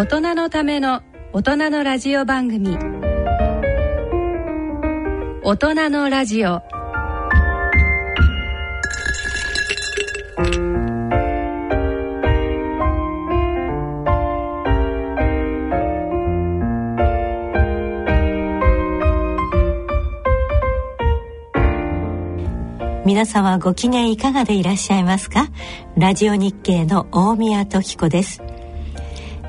[0.00, 1.02] 大人のための
[1.34, 2.78] 大人のラジオ番組。
[5.42, 6.62] 大人のラジオ。
[23.04, 25.50] 皆様ご機嫌いかがでいらっしゃいますか？
[25.98, 28.42] ラジオ日経の大宮時子です。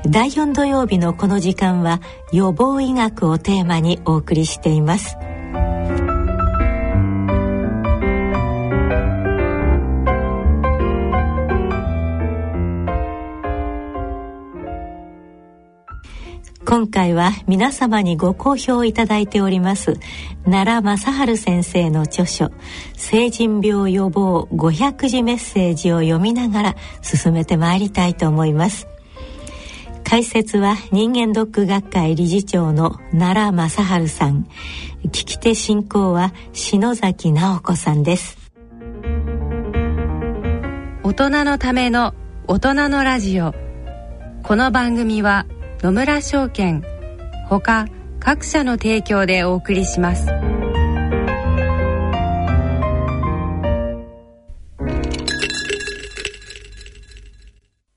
[0.06, 2.00] 第4土曜日のこの時間は
[2.32, 5.16] 予防医学をテーマにお送りしています。
[16.64, 19.98] 今回は皆様にご好評いただいております
[20.44, 22.50] 奈良正治先生の著書
[22.96, 28.86] 「成人病予防500字メッセージ」を読みながら進めてまいりたいと思います。
[30.12, 34.46] 解説は人間ドック学会理事長の奈良正治さん。
[35.06, 38.36] 聞き手進行は篠崎直子さんです。
[41.02, 42.12] 大人のための
[42.46, 43.54] 大人のラジオ。
[44.42, 45.46] この番組は
[45.80, 46.84] 「野村証券
[47.48, 47.86] ほか
[48.20, 50.26] 各社の提供でお送りします。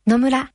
[0.07, 0.54] 野村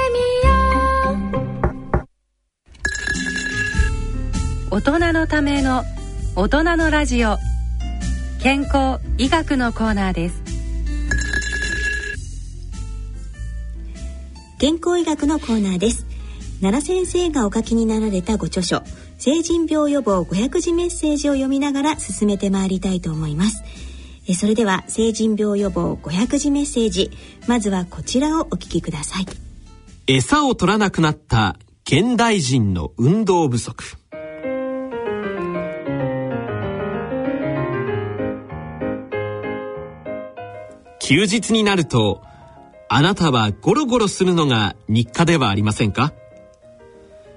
[4.73, 5.83] 大人のための
[6.33, 7.35] 大人のラジオ。
[8.41, 10.41] 健康医学のコーナーです。
[14.59, 16.05] 健康医学のコーナーです。
[16.61, 18.81] 奈良先生がお書きになられたご著書
[19.17, 23.63] 成人病予防500字メッセージを読みながら進めてまいりたいと思います。
[24.25, 27.11] えそれでは成人病予防500字メッセージ
[27.45, 29.25] まずはこちらをお聞きください。
[30.07, 34.00] 餌を取らなくなった現代人の運動不足
[41.13, 42.21] 休日になると
[42.87, 46.13] あなたはゴロゴロするのが日課ではありませんか？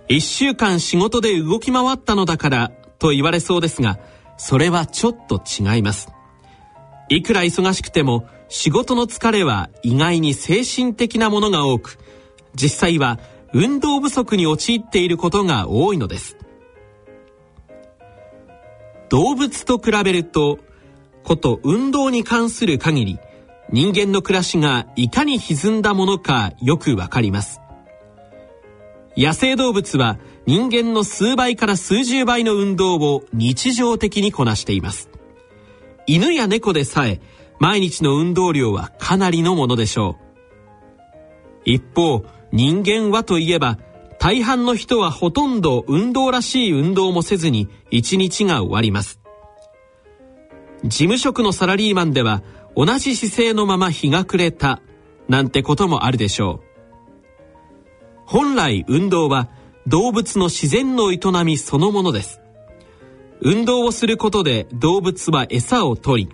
[0.07, 2.71] 一週間仕事で動き回ったのだから
[3.01, 3.99] と言われそうですが、
[4.37, 6.13] それはちょっと違います。
[7.09, 11.99] いくら忙しくても仕事の疲れは意外に精神的なものが多く、
[12.55, 13.19] 実際は
[13.53, 16.37] 運動不足に陥っていることが多いのです。
[19.09, 20.61] 動物と比べると、
[21.25, 23.19] こと運動に関する限り、
[23.71, 27.61] 人間の暮らしがいかに歪んだものかよくわかります。
[29.17, 35.09] 野生動物は人間の数倍から数十倍の運動を日常的にこなしています。
[36.07, 37.21] 犬や猫でさえ
[37.59, 40.25] 毎日の運動量はかなりのものでしょう。
[41.65, 43.79] 一方、人間はといえば
[44.19, 49.21] 大半の人はほとんど運動らしい運動もせずに一日が終わります。
[50.85, 52.43] 事務職のサラリーマンでは
[52.77, 54.81] 同じ姿勢のまま日が暮れた
[55.29, 56.75] なんてこともあるでしょう。
[58.27, 59.49] 本来運動は
[59.87, 62.41] 動物の自然の営みそのものです。
[63.41, 66.31] 運動をすることで動物は餌を取り、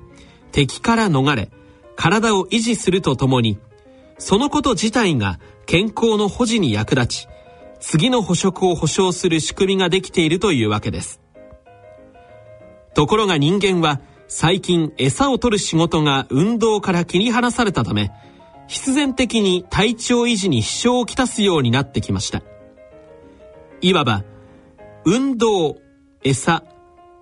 [0.52, 1.50] 敵から逃れ、
[1.96, 3.58] 体を維持するとともに、
[4.18, 7.28] そのこと自体が健康の保持に役立ち、
[7.80, 11.20] 次の捕食を保障する仕組みができているというわけです。
[12.94, 14.00] ところが人間は
[14.32, 18.12] 最近餌を取る仕事が運動から切り離されたため、
[18.68, 22.40] 必然的に体調維持に支障をきたすようになってきました。
[23.80, 24.22] いわば、
[25.04, 25.78] 運動、
[26.22, 26.62] 餌、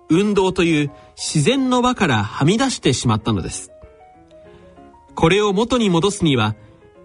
[0.07, 3.71] 運動という自然の輪からはみ出してしまったのです。
[5.15, 6.55] これを元に戻すには、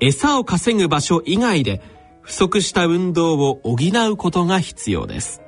[0.00, 1.80] 餌を稼ぐ場所以外で
[2.20, 3.78] 不足した運動を補
[4.10, 5.40] うことが必要です。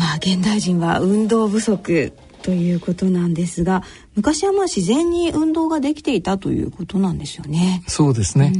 [0.00, 3.82] まあ現代人は運動不足ということなんですが
[4.16, 7.82] 昔はまあ自然に運動ができていたということなんですよね。
[7.86, 8.50] そうですね。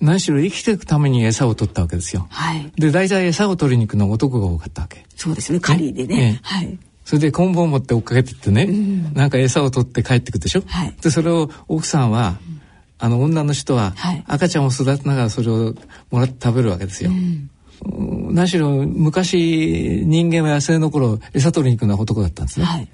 [0.00, 2.28] 何しろ生きていくために餌を取ったわけですよ。
[2.30, 2.72] はい。
[2.76, 5.04] で大体餌を取りに行くのは男が多かったわけ。
[5.16, 5.58] そうですね。
[5.58, 6.16] 狩りでね。
[6.16, 6.78] ねはい。
[7.04, 10.62] それで棍棒を持って追っかけてってね、うん、なんか餌を取って帰ってくるでしょ。
[10.64, 10.94] はい。
[11.02, 12.60] でそれを奥さんは、うん、
[13.00, 13.94] あの女の人は、
[14.28, 15.74] 赤ちゃんを育てながらそれを
[16.12, 17.10] もらって食べるわけですよ。
[17.10, 17.50] うん
[17.84, 22.66] 何しろ昔人間は野生の頃餌取りに行くのは男だったんですね。
[22.66, 22.88] はい、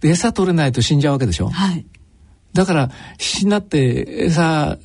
[0.00, 1.48] で餌取れないと死んじゃうわけでしょ。
[1.48, 1.86] はい、
[2.52, 4.78] だから必死になって餌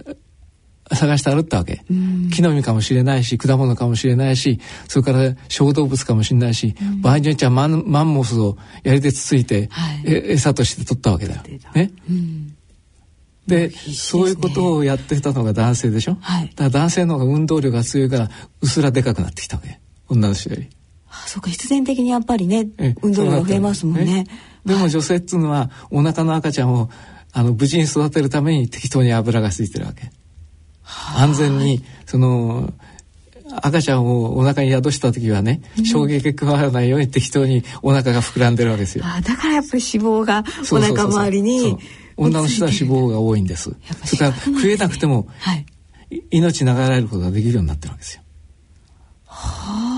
[0.92, 1.84] 探して歩ったわけ。
[2.32, 11.42] 木の実かもしれないし果物かもしれないしそれから小動物かもしれないし、場合によっちゃマンマンモスを槍でつついて、はい、餌として取ったわけだよ。
[11.74, 11.92] ね、
[13.48, 18.30] で、そういうことをやってたのが男性でしょ、はい、だから男性の方が運動量が強いから
[18.62, 20.70] うすらでかくなってきたわけ女の人より。
[21.10, 22.68] あそうか必然的にやっぱりね
[23.02, 24.06] 運動量が増えますもんね。
[24.06, 24.28] ね
[24.66, 26.90] でも女性っつうのはお腹の赤ちゃんを
[27.32, 30.12] あの無事に育てるために適当に油がついてるわけ。
[31.18, 32.74] 安全にその
[33.62, 39.06] 赤ちゃんをお腹に宿した時はね、衝撃が加わらないように適当にお腹が膨らんでるわけですよ。
[39.06, 41.78] あだからやっぱり脂肪がお腹周りに。
[42.18, 43.76] 女の人は脂肪が多いんです。
[44.06, 45.66] それから食えなくても、はい、
[46.32, 48.22] 命流れることができるようになってるわけですよ。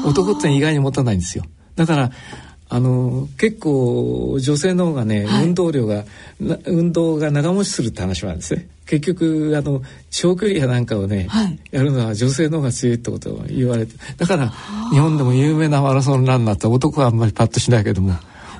[0.05, 1.43] 男って意外に持たないんですよ。
[1.75, 2.11] だから
[2.69, 6.03] あの結構女性の方がね、はい、運動量が
[6.65, 8.67] 運動が長持ちするって話なんですね。
[8.85, 14.49] 結局あの長距離やなんかをね、はい、やるのは女性の方が強いってことを言われてだから
[14.91, 18.13] 日本でも有名なマラソンランナーって男はあんまりパッとしないけども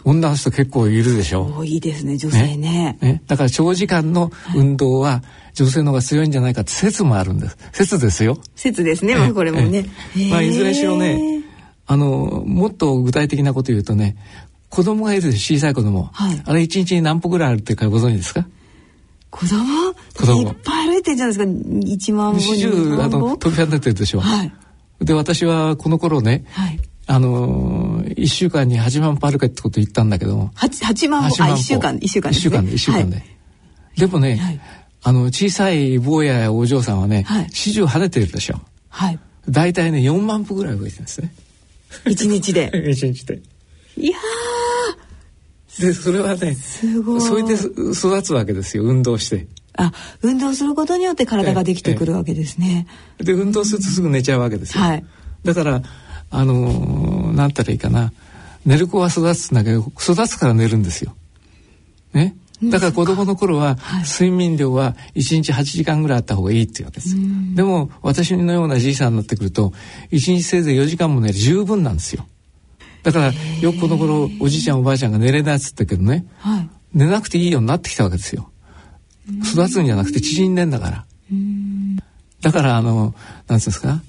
[0.10, 1.46] 女の人結構いるでしょ？
[1.58, 5.22] 多いですね女性ね、ね、だから長時間の運動は
[5.54, 7.58] 女性の方が強いんじゃないかって説もあるんです。
[7.74, 8.38] 説ですよ。
[8.56, 9.86] 説ですね、まあ、これもね、
[10.32, 11.44] まあいずれにしろね
[11.86, 14.16] あのもっと具体的なこと言うとね
[14.70, 18.46] 子供がいる小さい子供、はい、あれ一日に何歩ぐらいあるっていうかご存知ですか？
[19.30, 19.94] 子供？
[20.16, 20.42] 子供。
[20.50, 22.72] いっぱい歩いてるじゃないですか？1万歩始終
[23.02, 24.52] あの飛び跳ねてるでしょ、はい、
[25.02, 27.77] で私はこの頃ね、はい、あのー、
[28.18, 30.36] 1週間に8万歩歩けってこと言ったんだけど。
[30.36, 31.54] も 8, 8万歩8万歩。
[31.54, 34.60] あ1週間1週間で、ね、1週間で1週間で、はい、でもね、はい、
[35.04, 38.60] あの小さい坊ややお嬢さんはね、はい、始終跳ねてるでしょ。
[38.90, 39.20] はい。
[39.48, 41.34] 大体ね4万歩ぐらい動いてるんですね。
[42.06, 42.72] 1日で。
[42.74, 43.42] 1日で。
[43.98, 44.18] いや
[45.80, 47.22] でそれはねすごい。
[47.22, 49.48] それで育つわけですよ運動して。
[49.78, 49.94] あ
[50.24, 52.88] 運動することによって体ができてくるわけですね。
[53.20, 55.06] で運動するとすぐ寝ちゃうわけですよ、はい、
[55.44, 55.84] だから
[56.30, 58.12] あのー、なんたらいいかな
[58.66, 61.16] 寝る子は育つんだけど育つから寝るんですよ。
[62.14, 62.36] ね？
[62.64, 67.16] だから子供の頃は睡眠量は1日8時間ぐらいあった方がいいっていうわけです。
[67.56, 69.74] でも私のようなじいさんになってくると
[70.12, 72.26] 1日せいぜい4時間も寝る十分なんですよ。
[73.04, 78.50] だからよくこの頃おじいちゃんおばあちゃんが寝れないっつったけどね、はい、寝なくていいようになってきたわけですよ。
[79.44, 81.06] 育つんじゃなくて縮んでんだから。
[82.42, 83.14] だからあの
[83.48, 84.02] なんつうんですか？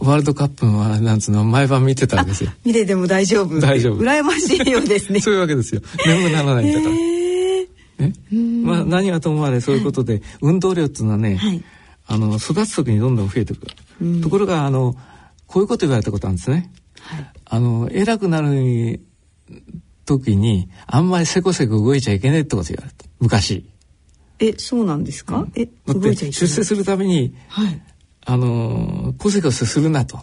[0.00, 2.50] ワールドカップはなんつうの毎晩見てたんですよ。
[2.64, 3.60] 見てても大丈夫。
[3.60, 4.02] 大丈夫。
[4.02, 5.20] 羨ましいようですね。
[5.20, 5.80] そういうわけですよ。
[6.06, 6.94] 眠くならないんだから。
[7.98, 8.12] え？
[8.62, 11.64] まあ何はともあれそういうことで、運動量っていうのはね、はい、
[12.06, 13.66] あの育つ時にどんどん増えてく
[14.00, 14.20] る。
[14.20, 14.94] ところがあの
[15.46, 16.70] こういうこと言われたことなんですね。
[17.00, 19.00] はい、あの偉くなる
[20.04, 23.06] 時にあんまりせこせこ動いちゃいけないってこと言われた。
[23.18, 23.64] 昔。
[24.38, 25.38] えそうなんですか？
[25.38, 26.32] うん、え動いちゃいけない。
[26.34, 27.82] 出世するために、はい、
[28.26, 30.16] あのコセコセするなと。
[30.16, 30.22] だ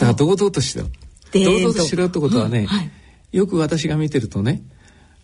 [0.00, 0.84] から堂々としろ。
[1.32, 2.90] 堂々としろってことはね、はい、
[3.32, 4.62] よく私が見てるとね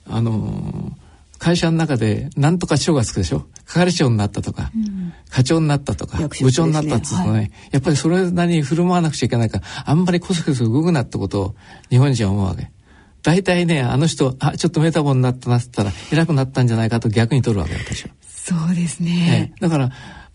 [0.08, 0.96] あの
[1.38, 3.46] 会社の中で何とか長がつくでしょ。
[3.66, 11.54] 係長になったとか、うん、課長になったとか、ね、部長になったっていうとね、はい、やっぱりそれなりに振る舞わなくちゃいけないからあんまりコソコソ動くなってことを
[11.88, 12.70] 日本人は思うわけ。
[13.22, 18.10] 大体ねあの人あちょっとメタボになったなって言ったら偉くなったんじゃないかと逆に取るわけ私は。
[18.26, 19.90] そうですね、だから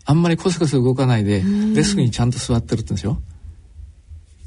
[0.06, 1.42] あんまりコソコソ動かないで
[1.74, 3.18] デスクにちゃんと座ってるってんでしょ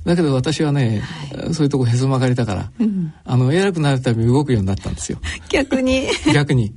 [0.05, 1.01] だけど私はね、
[1.33, 5.19] はい、そういうとこへそ曲がりだから、うん、あの偉くなるために動くようになったんですよ。
[5.49, 6.07] 逆に。
[6.33, 6.73] 逆に。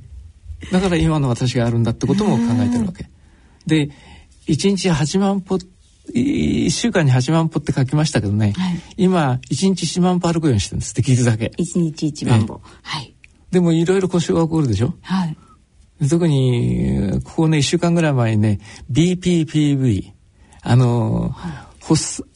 [0.71, 3.09] だから今の私があるんだってことも考えてるわけ。
[3.65, 3.89] で
[4.47, 5.57] 1日8万歩
[6.13, 11.53] 1週間に8万歩って書きましたけどね、はい、今1日1万歩歩くようにしてるんですできるだけ。
[11.57, 13.13] 1日1万歩、はい。
[13.51, 14.93] でもいろいろ故障が起こるでしょ。
[15.01, 15.37] はい
[16.01, 18.59] 特にここね1週間ぐらい前にね
[18.91, 20.11] BPPV
[20.61, 21.67] あの、は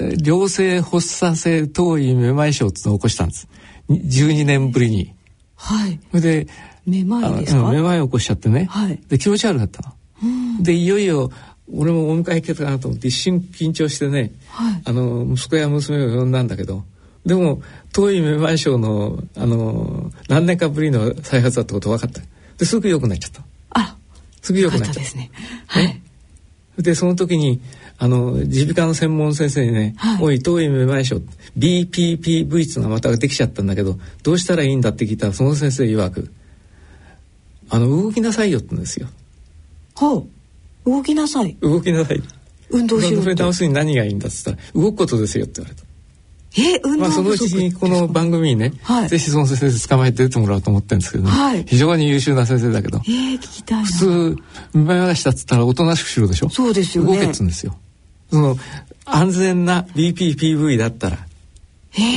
[0.04, 3.48] い、良性発作性頭位めまい症ってのを起こしたんです。
[3.90, 5.14] 12年ぶりに。
[5.56, 6.00] はい。
[6.12, 6.48] それで
[6.86, 7.72] めまいですか？
[7.72, 9.94] めまいを起こしちゃってね、はい、で気持ち悪かったの。
[10.64, 11.32] でいよいよ
[11.74, 16.86] 俺もお迎え行けたかなと思って一瞬緊張してね、はい、あの息子や娘を呼んだんだけど
[17.26, 17.62] でも
[17.92, 22.22] 遠いめまい症のあの何年かぶりの再発だってこと分かった。
[22.58, 23.44] ですぐ良くなっちゃった
[24.48, 25.30] あすぐ良くなっちゃったですね。
[25.68, 26.02] はい、
[26.78, 27.60] でその時に
[27.98, 31.22] あの耳鼻科の専門先生にね「はい、おい遠いめまい症
[31.58, 36.32] BPPV っていうのがまたできちゃったんだけどどうしたらいいんだ?」って聞いたらその先生曰く
[37.70, 39.08] 「あの動きなさいよ」って言うんですよ。
[39.96, 41.58] はあ動きなさい。
[41.60, 42.24] 動きなさい。
[42.70, 45.87] 運動しろそれ直すに何がいいんだっつったら「動くことですよ」って言われた。
[46.56, 54.38] え運動まあ、そのうちにこの番組にね、はい、ぜひその先生捕まえて出てもらおうと思ってるんですけどね、はい、非常に優秀な先生だけど、えー、聞きたい普通
[54.74, 56.50] 見回したっつったらおとなしくしろでしょ。
[56.50, 57.16] そうですよね。
[57.16, 57.78] 動けっつうんですよ。
[58.32, 58.56] その
[59.06, 61.18] 安全な BPPV だったら。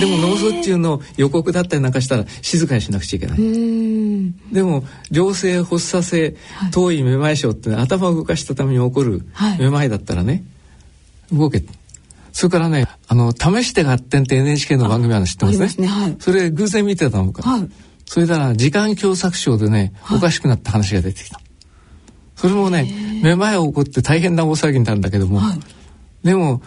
[0.00, 3.38] でも脳卒中の予告だったりなんかしたら静かにしなくちゃいけない。
[4.52, 6.36] でも良性発作性
[6.70, 9.22] 遠いめまい症って、ね、頭を動かしたために起こる
[9.58, 10.44] めまいだったらね、
[11.30, 11.62] はい、動け
[12.32, 15.58] それからねあの試して発展って NHK の番組は知ってます？
[15.58, 15.86] ね、ね。
[15.86, 17.68] はい、それ偶然見てたのか、はい、
[18.06, 21.40] それなら時間狭窄症でね、おかしくなった話が出てきた。
[22.36, 25.40] それもねめまいが起こって大変な大騒ぎになるんだけども、
[26.22, 26.62] でも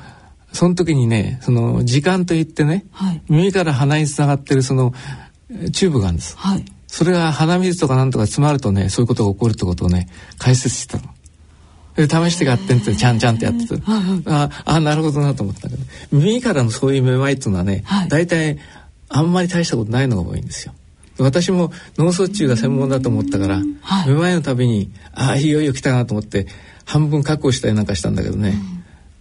[0.51, 4.93] その時にねその時間といってね、はい、耳から鼻につながってるその
[5.71, 11.12] チューブがあるんです、はい、それが鼻水とかなんとか詰まるとねそういうことが起こるってことをね解説してたの。
[11.95, 13.81] で試してやってんってちゃんちゃんってやってて、
[14.25, 15.81] ああなるほどなと思ったけど
[16.11, 18.57] 耳からのそういうめまいっていうのはね、はい、大体
[19.09, 20.73] あんまり大したことないのが多いんですよ。
[21.19, 26.47] 私も脳卒中が専門だと思ったから、はい、めまいのたびにああいよいよ来たなと思って
[26.85, 28.55] 半分確保したりなんかしたんだけどね、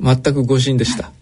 [0.00, 1.12] うん、全く誤診でした。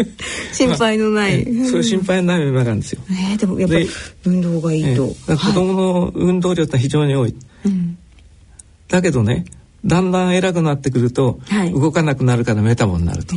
[0.54, 3.02] 心配のない、まあ、そういう心配のない馬なんですよ。
[3.10, 3.88] えー、でもやっぱり
[4.24, 5.08] 運動がいいと。
[5.08, 7.34] 子供の運動量って非常に多い。
[8.88, 9.44] だけどね、
[9.84, 13.34] だんだん偉くなってくると、はい、動かなくなるからメタボになると。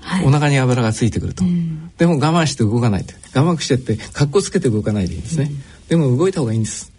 [0.00, 1.44] はい、お腹に油がついてくると。
[1.44, 3.14] うん、でも我慢して動かないと。
[3.38, 5.50] 我慢してって格好つけて動かないでいいんですね。
[5.50, 6.92] うん、でも動いた方がいいんです。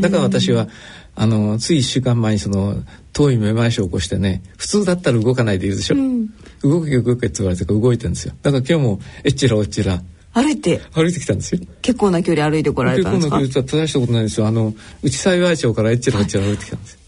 [0.00, 0.68] だから私は
[1.14, 2.76] あのつい1週間前にその
[3.12, 6.28] 遠いめまい症を起こしてね普通だったら動かないでいるでしょ、うん、
[6.62, 8.34] 動け動けって言われてから動いてるんですよ。
[8.42, 10.00] だから今日もえっちらおっちら。
[10.32, 10.80] 歩いて。
[10.94, 11.60] 歩いてきたんですよ。
[11.82, 13.38] 結構な距離歩いてこられたんですか？
[13.40, 14.46] 結構な距離大したことないですよ。
[14.46, 16.99] あの内幸町からえっちらおっちら歩いてきたんです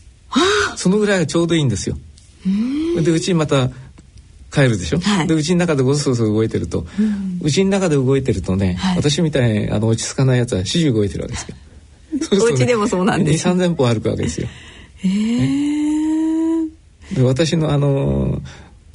[0.76, 1.96] そのぐらいがちょうどいいんですよ。
[3.02, 3.70] でうちにまた
[4.52, 6.86] 帰るでしょ、はい、でうちの中でごそごそ動いてると。
[7.40, 11.56] うち、ん、の中で動いてるとね、はい、私みたいにあの落ち着かないやつは始終動いてるわけですよ。
[12.44, 14.48] お家でもそうなんです、ね、2 3 0歩歩くわけですよ。
[14.96, 16.42] へえ
[17.14, 18.40] で私のあの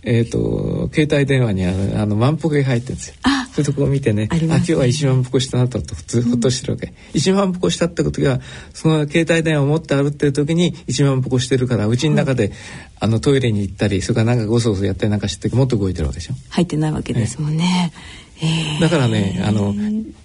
[0.08, 3.16] えっ、ー、と携帯電話にあのあの万歩計入ってるんですよ。
[3.24, 8.40] あそういうとこを見てねあ、ね、今日は1万歩したなと普通ほっとしてるわけ、うん、1万歩したってことは
[8.74, 12.54] その携帯電話を持って歩ってる時に1万歩してるからうちの中で、うん、
[13.02, 16.36] あのトイレに行ったりそれからなんかごそごそやったりなんかしてもっと動いてるわけでしょ。
[16.52, 17.92] 入ってないわけですもんね、
[18.80, 19.74] だからねあの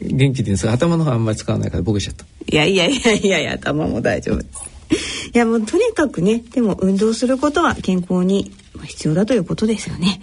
[0.01, 2.25] 元気です頭の方あんまり使わないからボケちゃった。
[2.47, 5.31] いやいやいやいやいや頭も大丈夫です。
[5.35, 8.53] いやもうとにかくねでも運動することは健康に
[8.87, 10.21] 必要だということですよね、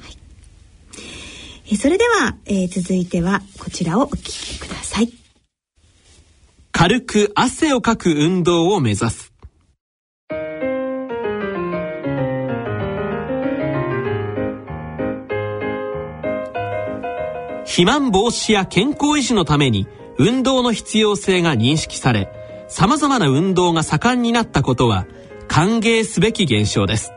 [0.00, 0.16] はい、
[1.72, 5.12] えそれでは、えー、続いてはこちらをお聞きください。
[6.72, 9.30] 軽く汗をかく運動を目指す。
[17.64, 19.86] 肥満防止や健康維持のために
[20.18, 22.28] 運動の必要性が認識され
[22.68, 25.06] 様々な運動が盛んになったことは
[25.48, 27.12] 歓迎すべき現象です。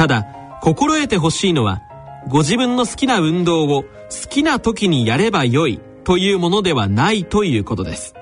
[0.00, 0.24] ただ
[0.62, 1.82] 心得てほしいのは
[2.26, 3.88] ご自分の好きな運動を好
[4.30, 8.14] きな時にやればよいというものではないということです。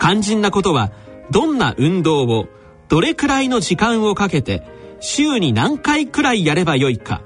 [0.00, 0.90] 肝心なことは
[1.30, 2.48] どんな運動を
[2.88, 4.66] どれくらいの時間をかけて
[4.98, 7.22] 週に何回くらいやればよいか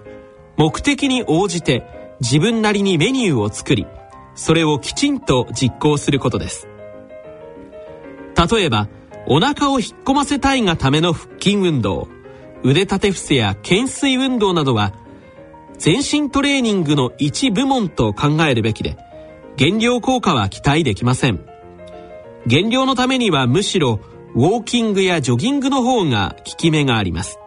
[0.59, 1.87] 目的に応じて
[2.21, 3.87] 自分なりにメニューを作り
[4.35, 6.69] それをきちんと実行することです。
[8.53, 8.89] 例えば
[9.27, 12.14] お腹を引っ込ませたいがための腹筋運動。
[12.65, 14.95] 腕立て伏せや懸垂運動などは
[15.79, 18.97] 全身トレーニングの一部門と考えるべきで
[19.57, 21.45] 減量効果は期待できません。
[22.47, 24.01] 減量のためにはむしろ
[24.35, 27.39] ウォーキングやジョギングの方が効き目があります。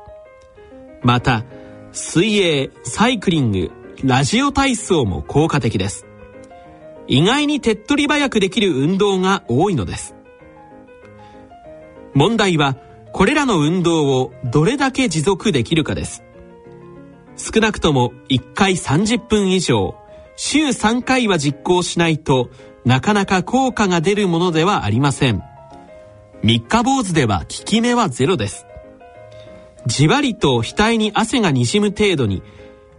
[1.01, 1.43] また
[1.91, 3.71] 水泳サイクリング
[4.03, 6.05] ラジオ体操も効果的です。
[7.07, 10.15] 意外に手っ取り早くできる運動が多いのです。
[12.13, 12.77] 問題は
[13.17, 16.21] これらの運動をどれだけ持続できるかです。
[17.35, 19.95] 少なくとも1回30分以上
[20.35, 22.51] 週3回は実行しないと
[22.85, 25.41] なかなか効果が出るものではありません。
[26.43, 28.67] 三日坊主では効き目はゼロです。
[29.87, 32.43] じわりと額に汗がにじむ程度に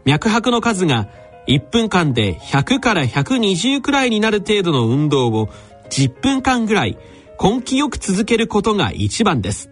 [0.04, 1.08] 脈拍の数が
[1.46, 5.48] 1分間で100から120くらいになる程度の運動を
[5.90, 6.98] 10分間ぐらい
[7.40, 9.70] 根気よく続けることが一番です。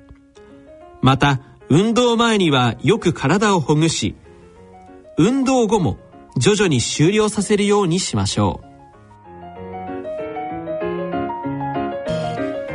[1.02, 4.14] また、運動前にはよく体をほぐし、
[5.18, 5.98] 運動後も
[6.36, 8.66] 徐々に終了させるようにしましょう。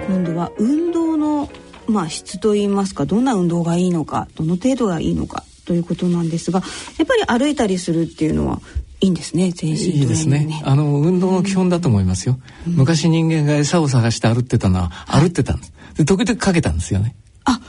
[0.07, 1.49] 今度は運動の、
[1.87, 6.61] まあ、質といいますかどんな運動がいいのかどの程度がいいのかということなんですが
[6.97, 8.59] やっぱり歩いたりするっていうのは
[8.99, 10.61] いいんですね全身、ね、いいですね。
[10.65, 17.15] あの運動の基本だと思いますよ、うん、昔人間が餌を探して歩ってたのは歩ってたんです、で時々かけたんですよね。
[17.43, 17.59] あ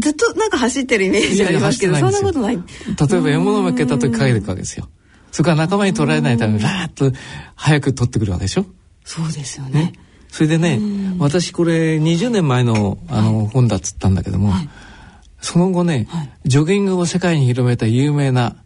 [0.00, 2.62] ずっとなんか走ってるイメージありますけどそんなことない例え
[2.96, 4.88] ば獲物を負けた時かけていくわけですよ。
[5.32, 7.16] それから仲間に取られないためにラーッと
[7.54, 8.66] 早く取ってくるわけでしょ？
[9.04, 9.92] そうですよね、ね、
[10.28, 10.80] それでね
[11.18, 14.68] 私これ20年前のあの、はい、本だっつったんだけども、はい、
[15.40, 18.56] その後ね、はい、ジョギングを世界に広めた有名な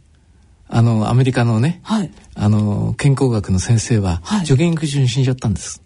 [0.68, 5.82] あのアメリカのね、はい、あの健康学の先生は、はい、ジョギング中に死んじゃったんです。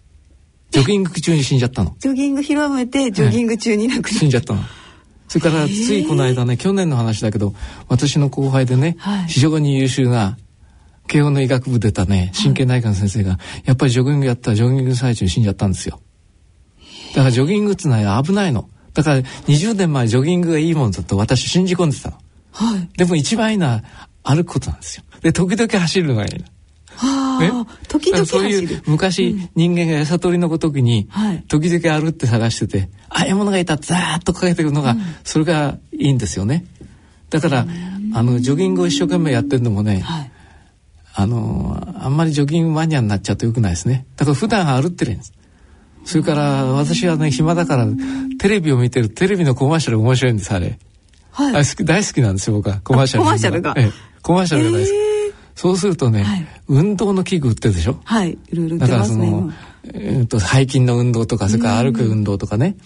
[0.71, 1.95] ジョギング中に死んじゃったの。
[1.99, 4.61] ジョギング広めてジョギング中に亡くな、死んじゃったの
[5.29, 7.53] それからついこの間ね去年の話だけど
[7.87, 10.37] 私の後輩でね、非常に優秀な
[11.07, 16.01] 慶応の医学部出たね神経内科の先生が、やっぱりジョギングやったらジョギング最中に死んじゃったんですよ。
[17.15, 18.69] だからジョギングってのは危ないの。
[18.93, 22.17] だから20年前ジョギングがいいもんだと私信じ込んでたの、
[22.51, 23.83] はい、でも一番いいのは
[24.23, 25.03] 歩くことなんですよ。
[25.21, 26.43] で、時々走るのがいい。
[26.95, 27.28] はあ、
[27.87, 36.65] 時々そういう昔、うん、人間が餌取りのごときに、はい、時々歩って探しててああいうものがいたってザーッとかけてくるのが、うん、それがいいんですよね。
[37.29, 37.65] だから
[38.13, 40.31] あのジョギングを一生懸命やってるのもね、はい、
[41.13, 44.05] あのあんまりジョギングマニアになっちゃうとよくないですね。
[44.15, 45.33] だから普段歩ってるんです。
[46.05, 47.85] それから私はね暇だから
[48.39, 50.79] テレビを見てるテレビのコマーシャル面白いんですあれ、
[51.31, 52.79] はい、あ大好きなんですよ僕は。
[52.81, 53.23] コマーシャル。
[53.23, 53.91] コマーシャルが、ええ。
[54.21, 55.08] コマーシャルが大好き、えー、
[55.59, 57.99] そうするとね、はい、運動の器具売ってるでしょ？
[58.05, 58.37] はい。
[58.47, 59.53] いろいろ売ってますねだからその、
[59.93, 62.77] えーと、背筋の運動とかそれから歩く運動とかね。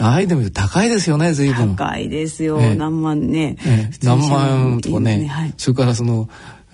[0.00, 1.76] ああいうの見ると高いですよね随分。
[1.76, 5.26] 高いですよ、えー、何万ね、えー、何万とかね、ね。
[5.28, 6.28] はい、それからその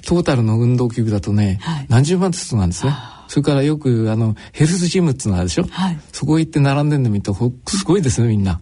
[0.06, 2.94] トータルの運動器具だとね、はい、何十万ずつなんですね。
[3.28, 7.34] それからよくあのヘルスジムっていうのあるでしょ、はい、そこ行って並んでるの見ると
[7.66, 8.60] すごいですねみんな。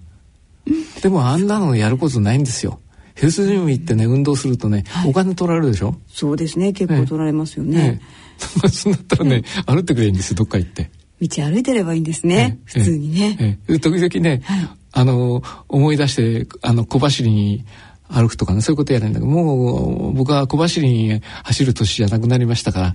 [1.03, 2.81] でもあんなのやることないんですよ
[3.15, 5.97] ヘルスジム行ってね運動するとね、はい、お金取られるでしょ？
[6.09, 6.73] そうですね。
[6.73, 7.77] 結構取られますよね。
[7.77, 8.01] ねね
[8.71, 10.91] そうなったらね、歩ってくれいいんですよどっか行って。
[11.23, 17.65] 道歩いてればいいんですね、普通にね、時々ね、はい、あの思い出してあの小走りに
[18.09, 22.95] 歩くとかねそういうことやるんだけどもう僕は小走りに走る年じゃなくなりましたから、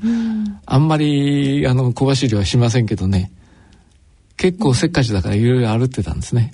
[0.65, 3.31] あんまりあの小走りはしませんけどね
[4.35, 6.51] 結構せっかちだからいろいろ歩ってたんですね。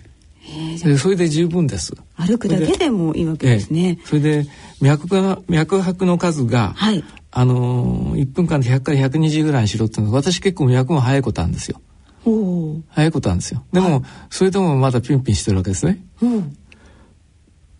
[0.83, 1.93] でそれで十分です。
[2.15, 3.99] 歩くだけでもいいわけですね。
[4.05, 4.45] それで
[4.81, 11.81] 脈が脈拍の数が、はい、あの1分間で100から120ぐらいにしろっていうのは私結構脈も速いことあるんですよ。
[12.25, 13.63] 速いことあるんですよ。
[13.71, 16.57] でも、はい、それでもまだピンピンしてるわけですね、うん、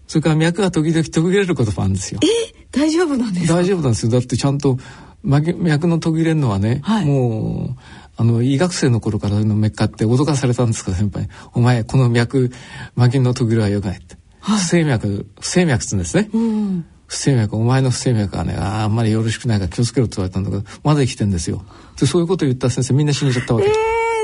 [0.08, 2.20] それから脈が時々途切れることもあるんですよ。
[2.24, 2.28] え？
[2.72, 4.12] 大丈夫なんです大丈夫なんですよ。
[4.12, 4.78] だってちゃんと
[5.24, 7.76] 脈の途切れるのはね、はい、もう
[8.18, 11.28] あの医学生の頃からの脈かって脅かされたんですか先輩。
[11.54, 12.52] お前この脈
[12.96, 21.66] 巻きの途切れはよくないって、はい、不整脈不整脈っつうんですね、うん、不整脈お前の不整脈はねああんまりよろしくないから気をつけろって言われたんだけどまだ生きてんですよ。
[22.00, 23.68] でそういうことを言った先生みんな死んじゃったわけ。
[23.68, 23.74] えー、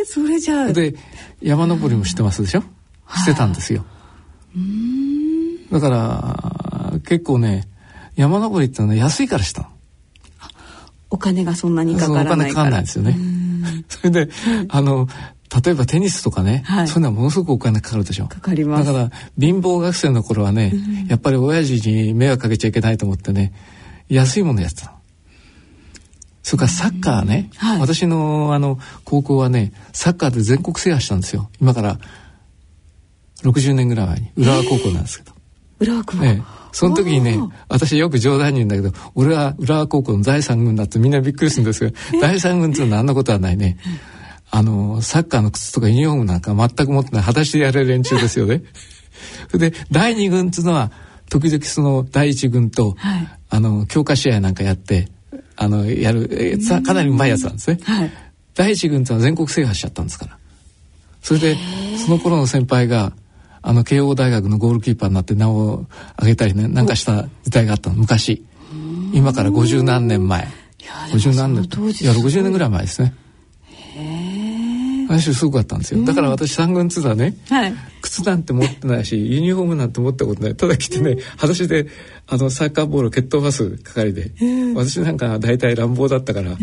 [0.06, 0.74] それじゃあ。
[0.74, 0.96] で
[1.42, 2.64] 山登りもしてますでしょ、
[3.16, 3.86] してたんですよ。
[5.72, 7.68] だから結構ね
[8.16, 9.68] 山登りってのは安いからしたの
[11.12, 12.34] お金がそんなにかからないから。
[12.36, 13.18] お金かかんないですよね。
[13.88, 14.30] それで
[14.70, 15.08] あの
[15.64, 18.28] 例えばテニスとかね、はい、そういうのはものすごくお金かかるでしょ。
[18.28, 18.86] かかります。
[18.86, 23.54] だから貧乏学生の頃はね、うん、やっぱり親父に迷惑かけちゃいけないと思ってね
[24.08, 24.94] 安いものやってた
[26.42, 31.50] それからサッカーね、はい、私のあの高校はねサッカーで全国制覇したんですよ。
[31.60, 32.00] 今から
[33.44, 34.32] 60年ぐらい前に。
[34.38, 35.41] 浦和高校なんですけど、えー、
[35.82, 36.42] 浦和高校、ええ。
[36.72, 41.92] その時にね私よく冗談に言うんだけど俺は浦和高校の第三軍だってみんなびっくりするんですが
[42.22, 43.78] 第三軍っていうのはあんなことはないね。
[44.54, 47.22] あのサッカーの靴とかユニフォームなんか全く持ってない。
[47.24, 48.64] 裸足でやれる連中ですよね。
[49.50, 50.92] それで第二軍っていうのは
[51.30, 55.08] 時々その第一軍と、はい、あの強化試合なんかやって
[55.56, 57.80] あのやるかなりうまいやつなんですね。
[57.84, 58.12] はい、
[58.56, 60.38] 第一軍っていうのは全国制覇しちゃったんですから。
[61.22, 61.58] それで
[62.04, 63.14] その頃の先輩が
[63.62, 67.96] あの慶応大学のゴールキーパーになって名を挙げたりねなんかした時代があったの。
[67.96, 68.44] 昔。
[69.14, 70.48] 今から五十何年前。
[71.14, 71.64] 五十何年。
[71.64, 71.68] い
[72.06, 73.14] や60年ぐらい前ですね。
[75.12, 76.04] 話すごかったんですよ。
[76.06, 80.56] だから私三軍津田ね、はい、靴なんて持ってないしユニフォームなんて持ったことない。
[80.56, 81.88] ただ来てね裸足で
[82.28, 84.32] あのサッカーボール蹴っ飛ばす係で。
[84.74, 86.58] 私なんか大体乱暴だったから、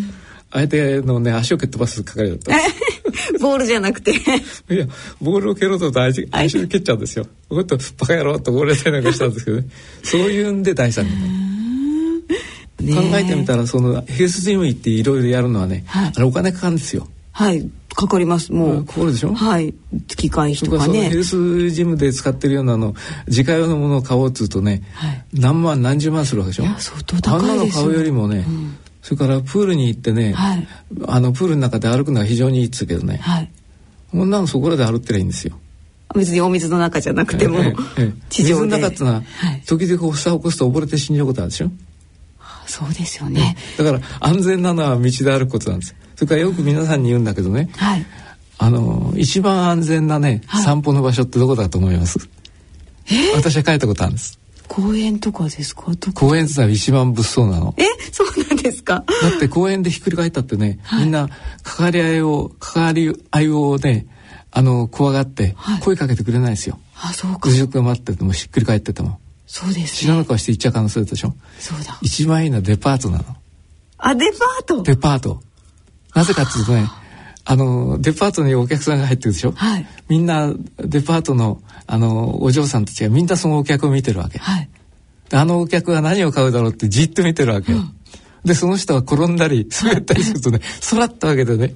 [0.51, 2.53] 相手のね足を蹴っ飛ばす係だった。
[3.41, 4.13] ボールじゃなくて。
[4.71, 4.87] いや
[5.21, 7.27] ボールを蹴ろうと相手足で蹴っちゃうんですよ。
[7.51, 9.67] もっとバカ野郎とボールたりなんかしたんですけどね。
[10.03, 11.05] そういうんで第三
[12.81, 17.09] に考えてみたらそのヘルスジム行っていろいろやるのはね、はい、あれお金かかるんですよ。
[17.33, 17.69] はい。
[17.95, 18.53] かかります。
[18.53, 18.85] もう。
[18.85, 19.35] かかるでしょ？
[19.35, 19.75] はい。
[20.07, 21.09] 月会費とかね。
[21.09, 22.95] ヘルスジムで使ってるようなの
[23.27, 26.65] 自家用のものを買おうっつうとね、はい、何万何十万するわけでしょ？
[26.79, 30.67] 相当高いですあんなの買うよりもね、うん、それからプールに行ってね、はい、
[31.07, 33.51] あのプールの中で歩くのは非常にいいっつうけどね、はい、
[34.11, 35.59] こんなのそこらで歩ってりゃいいんですよ。
[36.15, 38.67] 別にお水の中じゃなくても、えええ、地上で。
[38.67, 41.71] 水の中ってのは、はい、時々発作を起こすと溺れて死んじゃうことあるでしょ？
[42.67, 45.97] そうですよね、だから安全なのは道で歩くことなんです。
[46.17, 48.05] それからよく皆さんに言うんだけどね、はい、
[48.59, 52.19] あの一番安全なね、はい、散歩の場所ってどこだと思います？
[53.35, 55.85] 私は書いたことあるんです公園とかですか？
[56.15, 57.75] 公園ってのは一番物騒なの。
[57.79, 57.85] え？
[58.13, 59.05] そうなんですか？
[59.23, 61.29] だって公園でひっくり返ったってね、はい、みんな
[61.63, 64.07] 関わり合いを関わり合いをね
[64.51, 67.49] あの怖がって声かけてくれないですよ、あそうか。
[67.49, 69.19] 後ろが待っててもひっくり返ってても。
[69.47, 71.35] そうです、ね、知らな顔して行っちゃう可能性でしょ？
[71.59, 71.99] そうだ。
[72.03, 73.25] 一番いいのはデパートなの。
[73.97, 74.83] あデパート？
[74.83, 75.41] デパート。
[76.15, 76.89] なぜかっていうとね
[77.51, 84.69] あのデパートにお客さんが入ってるでしょ、はい、みんなデパートのあのお嬢さんたちがみんなそのお客を見てるわけ、はい、
[85.33, 87.95] あのお客が何を買うだろうってじっと見てるわけよ、うん、
[88.45, 91.75] でその人が転んだり滑ったりするとねそらったわけでね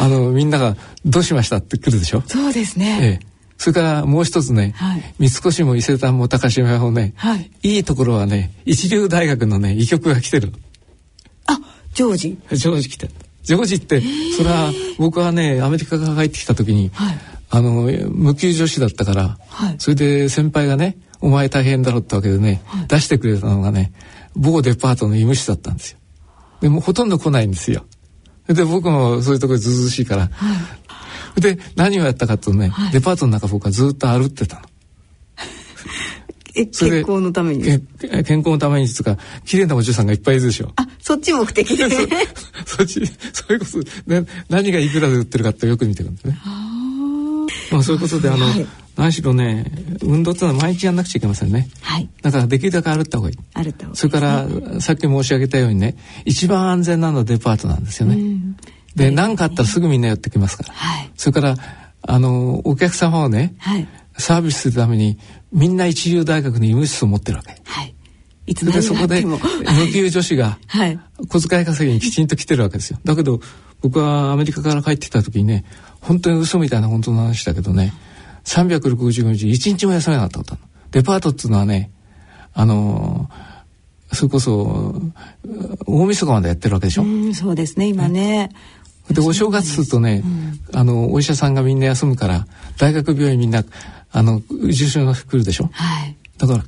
[0.00, 2.24] あのみんなが「どうしました?」って来るでしょ？
[2.26, 3.26] そうですね、ええ。
[3.58, 10.52] それからもう一つね、はい、三越も伊勢丹も高島もね、はい、いいところはね一流大学のね医局が来てる
[11.46, 11.60] あ
[11.94, 14.00] ジョージジョージ来てるジョージって
[14.36, 17.18] それは僕はねアメリカから帰ってきた時に、はい、
[17.50, 23.92] あの無給女子だったから、はい、それで先輩がね「お前大変だろ」ってわけでね、はい、出してくれたのがね
[24.34, 25.98] 某デパートの医務室だったんですよ。
[26.60, 27.84] でもほとんど来ないんですよ。
[28.46, 30.30] で僕もそういうところずうずしいから、
[31.36, 34.62] で何をやったかとね、はい、デパートの中僕はずっと歩ってたの。
[36.54, 37.64] え健康のために？
[37.64, 40.72] 健康のためにとか綺麗なお嬢さんがいっぱいいるでしょ。
[40.76, 41.88] あそっち目的で
[42.64, 46.38] そそっちそういうこと、ね、何がいくらで売ってるかってよく見てるんですね。
[47.70, 49.64] まあそういうことであの、はい、何しろね
[50.02, 53.36] 運動ってのは毎日やんなくちゃいけませんね、はい、だからできるだけ歩った方がいい。
[53.36, 58.18] 歩った方がいい、ね、それからさっき申し上げたようにね一番安全なのはデパートなんですよね、
[58.94, 61.56] で何、かあったらすぐみんな寄ってきますから、はい、それから
[62.02, 63.88] あのお客様をね、はい、
[64.22, 65.18] サービスするために
[65.52, 67.56] みんな一流大学の医務室を持ってるわけ。
[67.64, 67.94] はい。
[68.46, 69.38] いつでそこで無
[69.92, 70.58] 給女子が
[71.28, 72.98] 小遣い稼ぎにきちんと来てるわけですよ。
[73.04, 73.40] だけど
[73.80, 75.64] 僕はアメリカから帰ってきた時にね
[76.00, 77.92] 本当に嘘みたいな本当の話だけどね
[78.44, 80.56] 365日1日も休めなかったこと
[80.92, 81.90] デパートっていうのはね
[82.54, 83.28] あの
[84.12, 84.94] それこそ
[85.86, 87.02] 大晦日までやってるわけでしょ。
[87.02, 88.50] うそうですね今ね。
[89.12, 92.46] でお正月するとね、うん、あのお医者さんがみんな休むから
[92.78, 93.64] 大学病院みんな
[94.10, 95.70] あの重症が来るでしょ？
[95.72, 96.16] はい。
[96.38, 96.64] だから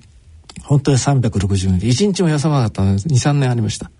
[0.63, 3.91] 本当に360日一日も休まなかったの23年ありました。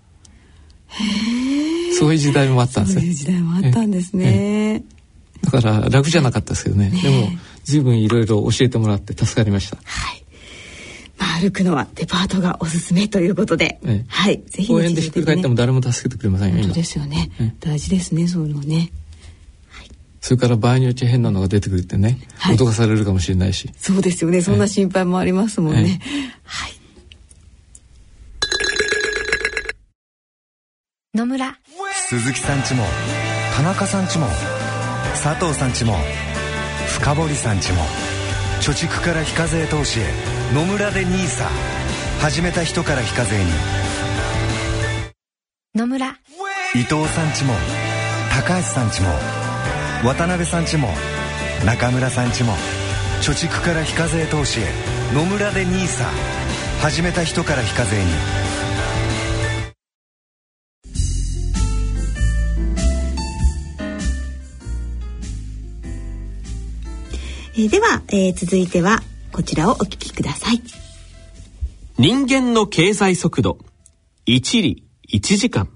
[0.87, 3.01] へそういう時代もあったんですね。
[3.01, 4.83] そういう時代もあったんですね。
[5.43, 6.89] だから楽じゃなかったですけどね。
[6.89, 7.29] ねでも
[7.63, 9.77] 随分いろいろ教えてもらって助かりました。
[9.83, 10.14] はい。
[11.35, 16.61] まあ、歩くのはデパートがおすすめということで、ええ、はい、ぜひ、ね、公園でひっくり返っても誰も助けてくれませんよ。
[16.61, 17.29] 本当ですよね。
[17.39, 18.91] え、大事ですね、そういうのね。
[20.21, 23.69] それから場合によって変なのが出てくるってね、はい、脅かされるかもしれないし。
[23.77, 24.41] そうですよね。
[24.41, 25.99] そんな心配もありますもんね。
[26.43, 26.73] はい。
[31.13, 31.57] 野村。
[32.09, 32.83] 鈴木さんちも、
[33.55, 34.27] 田中さんちも、
[35.23, 35.95] 佐藤さんちも、
[36.87, 37.83] 深堀さんちも。
[38.61, 41.47] 貯蓄から非課税投資へ野村で NISA
[42.21, 43.45] 始めた人から非課税に。
[45.73, 46.07] 野村。
[46.75, 47.53] 伊藤さんちも
[48.31, 49.09] 高橋さんちも
[50.03, 50.89] 渡辺さんちも
[51.65, 52.53] 中村さんちも
[53.21, 54.65] 貯蓄から非課税投資へ。
[55.13, 56.05] 野村で NISA
[56.81, 58.11] 始めた人から非課税に。
[67.57, 69.01] えー、では、えー、続いては
[69.35, 70.61] こちらをお聞きください。
[71.97, 73.57] 人間の経済速度
[74.27, 75.67] 1里1時間。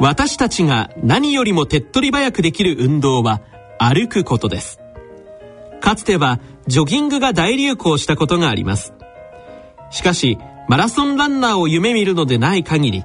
[0.00, 3.42] 私たちが何よりも手っ取り早くできる運動は
[3.78, 4.80] 歩くことです。
[5.82, 8.94] かつてはジョギングが大流行したことがあります。
[9.90, 10.38] しかし
[10.70, 13.04] マラソンランナーを夢見るのでない限り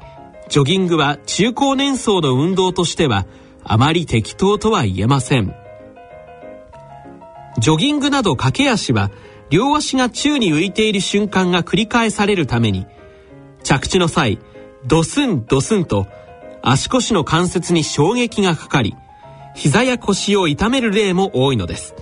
[0.50, 3.26] ジョギングは中高年層の運動としては
[3.64, 5.56] あまり適当とは言えません。
[7.60, 9.12] ジョギングなど駆け足は
[9.50, 12.86] 両足が宙に浮いている瞬間が繰り返されるために
[13.64, 14.40] 着地の際
[14.86, 16.08] ドスンドスンと
[16.62, 18.96] 足腰の関節に衝撃がかかり
[19.56, 21.96] 膝や腰を痛める例も多いのです。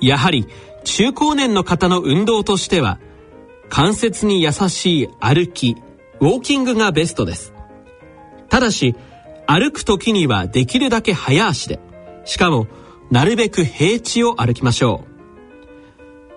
[0.00, 0.46] やはり
[0.84, 2.98] 中高年の方の運動としては
[3.68, 5.76] 関節に優しい歩き
[6.20, 7.54] ウォーキングがベストです。
[8.48, 8.94] ただし
[9.46, 11.80] 歩く時にはできるだけ早足で
[12.24, 12.66] しかも
[13.10, 15.10] なるべく平地を歩きましょう。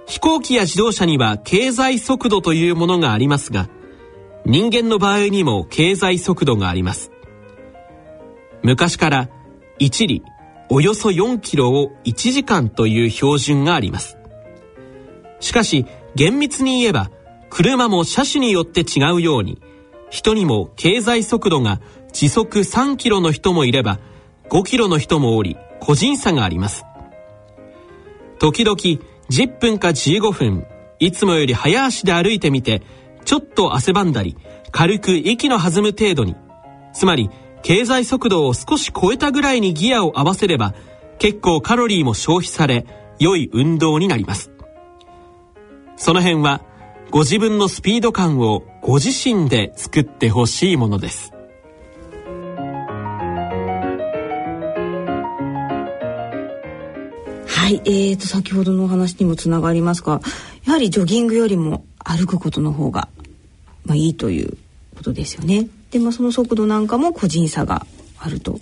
[0.05, 3.69] 飛行機や自動車には経済速度というものがありますが
[4.45, 7.11] 人間の場合にも経済速度があります。
[8.63, 9.29] 昔から
[9.79, 10.33] 1里
[10.69, 14.17] およそ4キロを1時間という標準があります。
[15.39, 17.11] しかし厳密に言えば
[17.49, 19.61] 車も車種によって違うように
[20.13, 23.99] 人にも経済速度が時速3キロの人もいれば
[24.51, 26.85] 5キロの人もおり個人差があります。
[28.37, 30.67] 時々10分か15分
[30.99, 32.83] いつもより早足で歩いてみて
[33.25, 34.37] ちょっと汗ばんだり
[34.71, 36.35] 軽く息の弾む程度に。
[36.93, 37.31] つまり
[37.63, 40.75] 経済速度を少し超えたぐらいにギアを合わせれば
[41.17, 42.85] 結構カロリーも消費され
[43.17, 44.51] 良い運動になります。
[45.95, 46.61] その辺は
[47.13, 51.31] ご自分のスピード感をご自身で作ってほしいものです。
[57.45, 60.21] はい、えーと先ほどのお話にもつながりますが
[60.65, 63.09] やはりジョギングよりも歩くことの方が、
[63.85, 64.57] まあ、いいという
[64.95, 65.67] ことですよね。
[65.91, 67.85] でまあその速度なんかも個人差が
[68.17, 68.59] あると。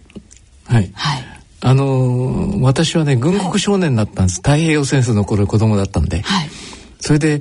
[0.65, 1.23] はい、はい。
[1.61, 6.49] あのー、私はね軍国少年だったんです、はい、太平洋戦争の頃子供だったんで、はい、
[6.99, 7.39] それで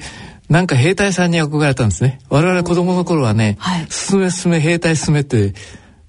[0.51, 5.55] なんか兵隊さんに憧れたんですね我々子供の頃はね、はい、進め進め兵隊進めって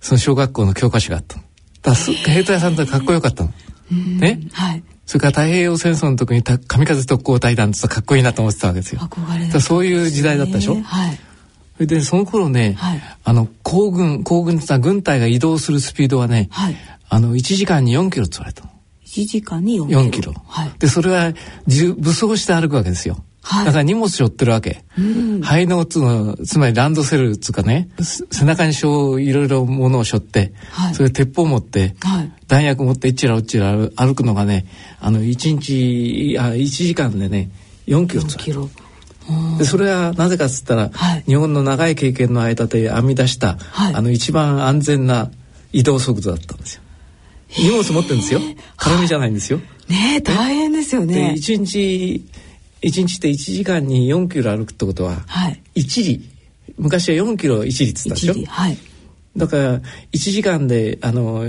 [0.02, 1.38] その小学校の教科書があった
[1.84, 3.52] だ兵隊さんってかっこよかったの。
[3.92, 9.02] ね、はい、それから太平洋戦争の時に神風特攻隊団ってかっこいいなと思ってたわけですよ。
[9.02, 10.82] 憧れそういう時代だったでしょ？
[10.82, 11.16] はい。
[11.76, 16.76] それでその頃ね、はい、あの行軍行軍って軍隊が移動するスピードはね、はい、
[17.10, 18.72] あの1時間に4キロって言われたの。
[19.06, 20.02] 1時間に4キロ。
[20.02, 20.34] 4キロ。
[20.48, 20.72] はい。
[20.80, 21.34] でそれは
[21.68, 23.24] 武装して歩くわけですよ。
[23.44, 24.84] はい、だから荷物背負ってるわけ。
[24.98, 27.90] うん、肺のつのつまりランドセルつうかね
[28.32, 34.66] 背中にしょいろいろものを背負って、はい、それ鉄砲持って、はい、弾薬持っていっちらうっちら歩くのがね
[35.00, 37.50] あの1日あ1時間でね
[37.88, 38.70] 4キロつキロ。
[39.58, 45.32] でそれはなぜかっつったら、はい、日本の長い経験の間で編み出した、はい、あの一番安全な
[45.72, 46.82] 移動速度だったんですよ。
[47.60, 48.40] 荷物持ってるんですよ。
[48.78, 49.60] 軽みじゃないんですよ。
[49.88, 51.34] ね大変ですよね。
[51.36, 52.26] 一日
[52.82, 56.22] 1日で1時間に4キロ歩くってことは、はい、1里。
[56.78, 58.78] 昔は4キロ1里っつったでしょ、はい、
[59.38, 59.82] だから1
[60.14, 61.46] 時間であの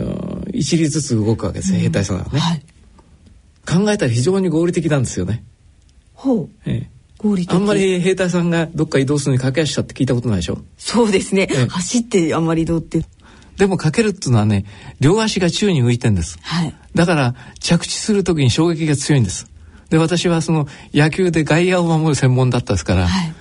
[0.46, 2.62] 1里ずつ動くわけですよ、兵隊さんがね、はい、
[3.66, 5.42] 考えたら非常に合理的なんですよね。
[6.12, 7.54] ほう、ええ、合理的。
[7.54, 10.58] あんまり兵隊さんがどっか移動するのに駆け足したって聞いたことないでしょ？
[10.76, 13.04] そうですね、ええ、走ってあんまり移動って。
[13.56, 14.64] でもかけるっていうのはね
[14.98, 19.46] 両足が宙に浮いてんです、はい、だから着地する時に衝撃が強いんです
[19.92, 23.34] で私はその野球で外野を守る専門だったですから、はい、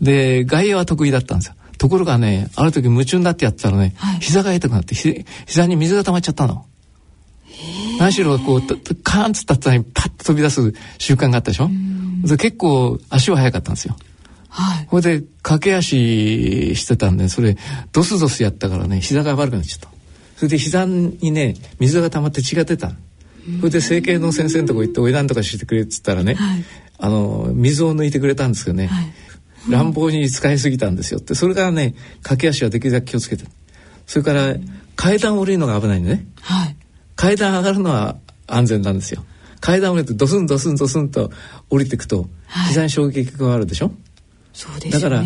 [0.00, 1.54] で外野は得意だったんですよ。
[1.78, 6.66] ところがねある時夢中になってやってたらね、はい、膝が痛くなってひ膝に水が溜まっちゃったの。
[8.00, 8.62] 何しろこう
[9.04, 11.70] カーンつったったにパッと飛び出す習慣があったでしょ？
[12.24, 13.96] で結構足は速かったんですよ。
[14.48, 17.56] はい、これで駆け足してたんでそれ
[17.92, 19.88] ドスドスやったからね膝が悪くなっちゃった。
[20.36, 22.90] それで膝にね水が溜まって血が出た
[23.60, 26.64] それで整形の先生のとこ行っておいらんとかしてくれっつったらね、はい、
[26.98, 29.12] あの水を抜いてくれたんですけどね、はい、
[29.70, 31.20] 乱暴に使いすぎたんですよ。
[31.20, 33.44] ってそれからね駆け足はできるだけ気をつけて。
[34.06, 34.54] それから
[34.96, 36.76] 階段降りるのが危ないんでね、はい、
[37.16, 39.24] 階段上がるのは安全なんですよ。
[39.60, 41.30] 階段降りてドスンドスンドスンと
[41.70, 42.28] 降りていくと
[42.68, 43.92] 膝に衝撃が加わるでしょ、
[44.52, 45.24] そうです、ね、だから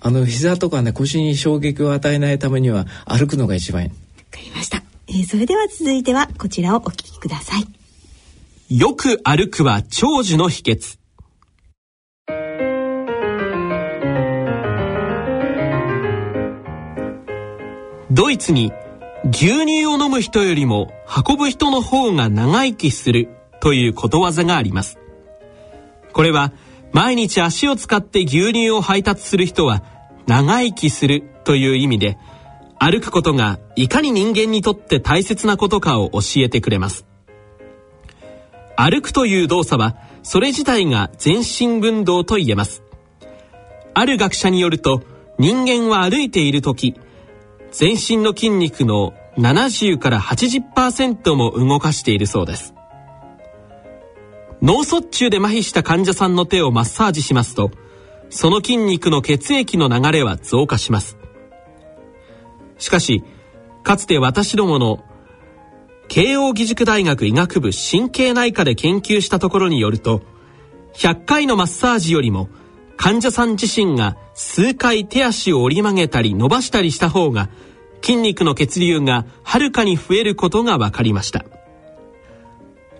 [0.00, 3.88] あの膝とかね腰に衝撃を与えないためには歩くのが一番いい。
[3.88, 3.94] わ
[4.30, 7.66] かりましたえー、それでは続いてはこちらをお聞きください。
[8.78, 10.98] よく歩くは長寿の秘訣。
[18.12, 18.72] ドイツに
[19.32, 20.92] 牛乳を飲む人よりも
[21.26, 23.28] 運ぶ人の方が長生きする
[23.60, 24.98] ということわざがあります。
[26.12, 26.52] これは
[26.92, 29.82] 毎日足を使って牛乳を配達する人は
[30.28, 32.16] 長生きするという意味で
[32.82, 37.04] 歩くことがいかに人間にとって大切なことかを教えてくれます。
[38.74, 42.82] 歩くという動作はそれ自体が全身運動と言えます。
[43.92, 45.02] ある学者によると
[45.38, 46.98] 人間は歩いている時
[47.70, 52.72] 全身の筋肉の70から80%も動かしているそうです。
[54.62, 57.70] 脳卒中で麻痺した患者さんの手をマッサージしますと
[58.30, 61.19] その筋肉の血液の流れは増加します。
[62.80, 63.22] しかし
[63.84, 65.04] かつて私どもの
[66.08, 70.22] 慶應義塾大学医学部神経内科で研究したところによると
[70.94, 72.48] 100回のマッサージよりも
[72.96, 77.48] 患者さん自身が数回手足を折り曲げたり伸ばしたりした方が
[78.02, 81.44] 筋肉の血流がはるかに増えることが分かりました。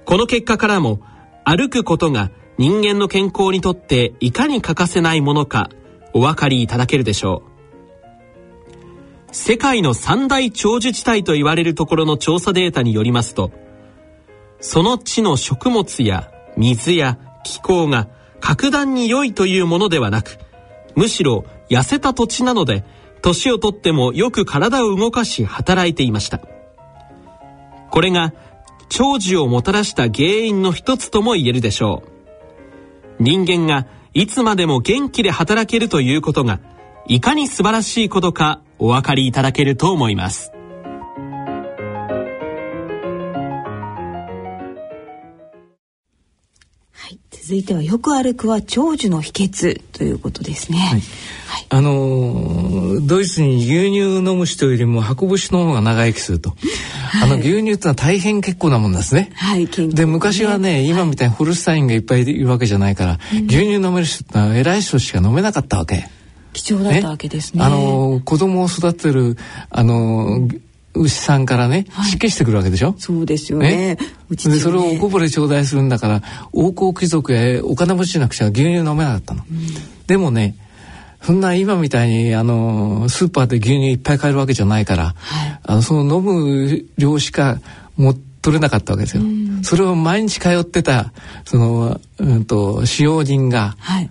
[0.04, 1.00] この結果からも
[1.44, 5.70] 歩くことが人間の健康にとっていかに欠かせないものか
[6.12, 7.49] お分かりいただけるでしょう。
[9.32, 13.52] 世界の三大長寿地帯と言われるところの調査データによりますと
[14.60, 18.08] その地の食物や水や気候が
[18.40, 20.38] 格段に良いというものではなく
[20.94, 22.84] むしろ痩せた土地なので
[23.20, 26.40] 年をとってもよく体を動かし働いていました。
[27.90, 28.32] これが
[28.88, 32.02] 長寿をもたらした原因の一つとも言えるでしょ
[33.18, 33.22] う。
[33.22, 36.60] 人間がいつまでも元気で働けるということが
[37.06, 40.52] いかに素晴らしいことかお分かりいただけると思います
[47.50, 50.78] 続いてはよく歩くは長寿の秘訣ということですね。
[50.78, 56.50] はい、はい、あのドイツに牛乳を飲む人よりも運ぶ人の方が長生きすると。
[56.50, 59.32] はい、あの牛乳ってのは大変結構なもんですね。
[59.34, 66.08] はい、で昔はね、今みたいにホルスタインがいっぱいいるわけじゃないから、牛乳飲める人ってのは偉い人しか飲めなかったわけ。
[66.52, 67.62] 貴重だったわけですね。
[67.62, 69.36] あの子供を育てる
[69.70, 70.48] あの
[70.94, 72.94] 牛さんからね、はい、湿気してくるわけでしょ？
[72.98, 73.96] そうですよね。
[73.96, 73.98] ね
[74.30, 79.44] でそれをおこぼれ頂戴するんだから王侯貴族やお金持ちなくちゃ牛乳飲めなかったの。
[79.48, 79.66] うん、
[80.06, 80.56] でもね
[81.22, 87.60] そんな今みたいにあのスーパーで牛乳いっぱい買えるわけじゃないから、はい、あのその飲む量しか
[87.96, 89.22] も取れなかったわけですよ。
[89.22, 91.12] うん、それを毎日通ってた
[91.44, 94.10] その、うんと、使用人が、はい、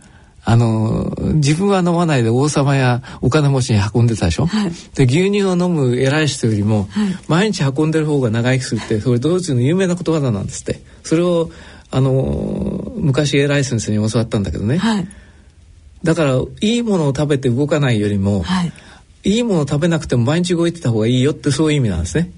[0.50, 10.82] あの自分は飲まないで王様やお金持ちに運んでたでしょ、はい、で牛乳を飲む偉い人よりも、はい、毎日運んでる方が長生きするってそれドイツの有名な言葉なんですって。
[11.04, 11.52] それを
[11.92, 15.08] あの昔偉い先生に教わったんだけどね、はい、
[16.04, 18.44] だからいいものを食べて動かないよりも、
[19.24, 22.32] い、いものを食べなくても毎日動いてた方がいいよってそういう意味なんですね。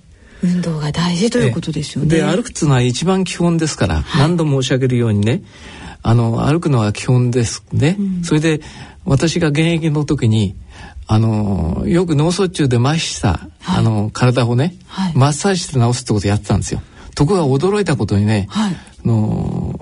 [0.43, 2.09] 運動が大事ということですよね。
[2.09, 5.43] で歩くっていうのは一番基本ですから、何度申し上げるようにね
[6.03, 8.61] あの歩くのは基本ですね、うん、それで
[9.05, 10.55] 私が現役の時に
[11.07, 16.81] あのよく脳卒中で麻痺した、はい、あの体をね、はい、マッサージして治すってことをやってたんですよ。
[17.15, 19.75] ところが驚いたことにね、はい、の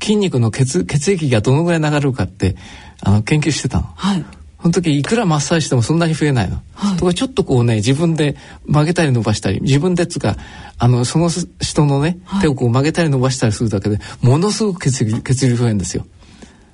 [0.00, 2.56] 筋肉の血血液がどのぐらい流れるかって
[3.00, 3.86] あの研究してたの。
[3.96, 4.24] はい
[4.62, 6.60] その時いくらマッサージしてもそんなに増えないの。
[6.74, 10.36] はい、とかちょっとこうね自分で曲げたり伸ばしたり自分でつか
[10.78, 16.06] あのその人のね、手をこう曲げたり伸ばしたりするだけでものすごく血流血流増えるんですよ。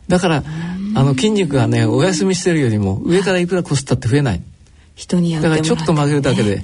[0.09, 0.45] だから
[0.95, 4.43] あの筋肉がねお休みしてるよりも上からいくらこすったって増えない。
[4.95, 6.63] 人にだからちょっと曲げるだけで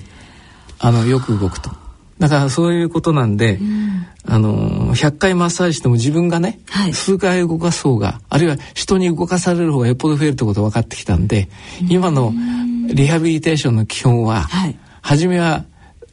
[0.79, 1.82] あのよく動くと。
[2.23, 11.49] だからそういうことなんで、うん、あの100回マッサージしても自分がね、はい、数回動かす方があるいは人に動かされる方がよっぽど増えるってことが分かってきたんで、
[11.81, 12.33] うん、今の
[12.95, 15.65] リハビリテーションの基本は、はい、初めは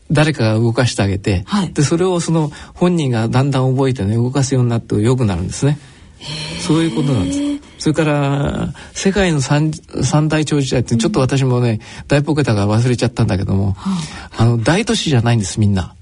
[0.10, 5.78] 誰かが動かしてあげて、はい、でそれをその本人がだんだん覚えてね動かすようになって良くなるんですね。
[6.60, 7.40] そういうことなんです。
[7.80, 13.76] それから世界の三三大長寿地帯ってちょっと私もね、大ポケタが忘れちゃったんだけども、
[14.38, 15.96] あの大都市じゃないんですみんな。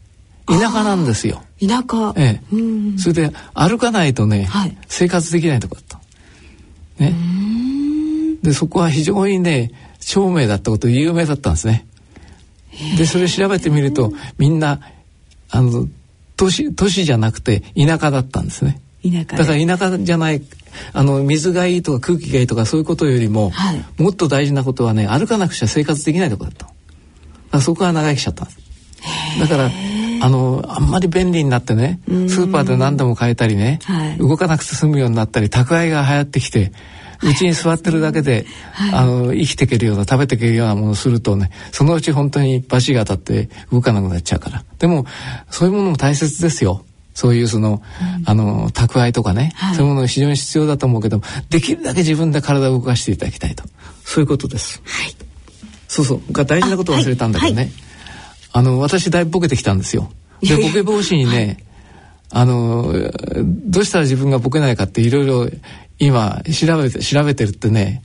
[0.47, 1.43] 田舎なんですよ。
[1.59, 2.13] 田舎。
[2.15, 2.97] ええ。
[2.97, 5.99] それで歩かないとね、はい、生活できないとこだった。
[7.03, 7.13] ね。
[8.41, 11.85] でそこは非常にね長命だったこと有名だったんですね。
[12.97, 14.79] でそれ調べてみるとみんな
[15.49, 15.87] あの
[16.37, 18.79] 都市都市じゃなくて田舎だったんですね。
[19.03, 20.41] だから田舎じゃない
[20.93, 26.53] あの水がいいとか空気がいいとかそういうことよりも、はい、もっと大事なことはね歩かなくちゃ生活できないとこだっ
[27.51, 28.59] たそこは長生きしちゃったんです
[29.39, 29.71] だから
[30.21, 36.71] あのあんまり便利になってねスーパーで何でも買えたりね、はい、動かなくて済むようになったり宅配が流行ってきて
[37.23, 44.63] うちに座ってるだけで、はい、あの生きていけるような食べていけるようなものをするとねそのうち本当にバシが当たって動かなくなっちゃうから。
[44.79, 45.05] でも
[45.49, 46.83] そういうものも大切ですよ。
[47.13, 47.81] そういうその、
[48.19, 53.63] うん、あの宅配とかね、はい、そういうものが非常に必要だと思うけどできるだけ自分で体を動かしていただきたいと。
[54.03, 54.83] そういうことです。
[54.85, 55.15] はい、
[55.87, 56.31] そうそう。
[56.31, 57.71] が大事なことを忘れたんだけどね、
[58.57, 60.11] あの私だいぶボケてきたんですよ。
[60.41, 61.63] でボケ防止にね、
[62.31, 62.91] あの
[63.67, 65.47] どうしたら自分がボケないかっていろいろ
[65.99, 68.01] 今調べて調べてるってね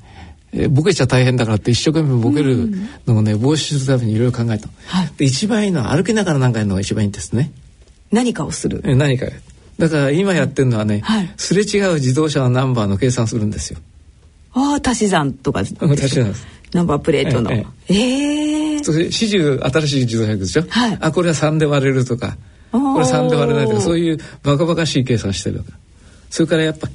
[0.52, 2.70] えボケちゃ大変だからって一生懸命ボケる
[3.06, 7.50] のをね、防止するためにいろいろ考えた、はい、で一番いいのは歩きながら何かやるのが一番いいんですね。
[8.10, 8.82] 何かをする。
[8.84, 9.24] え何か。
[9.78, 13.78] だから今やってるのはね、はい、すれ違う自動車のナンバーの計算するんですよ。
[14.52, 17.52] ああ足し算とか足し算ですナンバープレートの。
[17.52, 22.36] えええー、それ始終新しい自動車でしょ、はい、あこれは3で割れるとか。
[22.72, 25.62] これ3で割れないとかそういうバカバカしい計算してる
[26.30, 26.88] それからやっぱ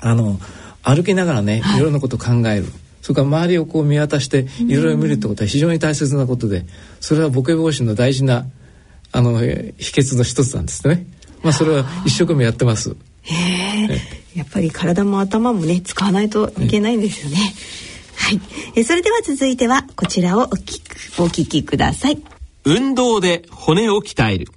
[0.00, 0.40] あの
[0.82, 1.80] 歩きながらね、い。
[1.80, 2.64] ろんなことを考える、
[3.02, 6.66] それから周りをこう見渡していろいろ見るってことは非常に大切なことで
[6.98, 8.46] それはボケ防止の大事な
[9.12, 9.44] あの秘
[9.78, 11.06] 訣の一つなんですね。
[11.42, 12.96] まあそれは一生懸命やってます。
[13.22, 13.34] へ
[13.92, 14.00] え。
[14.34, 17.36] やっぱり体も頭もね使わないといけないんですよね。
[18.32, 18.40] い。
[18.74, 20.82] えそれでは続いてはこちらをお聞
[21.16, 22.22] くお聞きください。
[22.64, 24.48] 運動で骨を鍛える。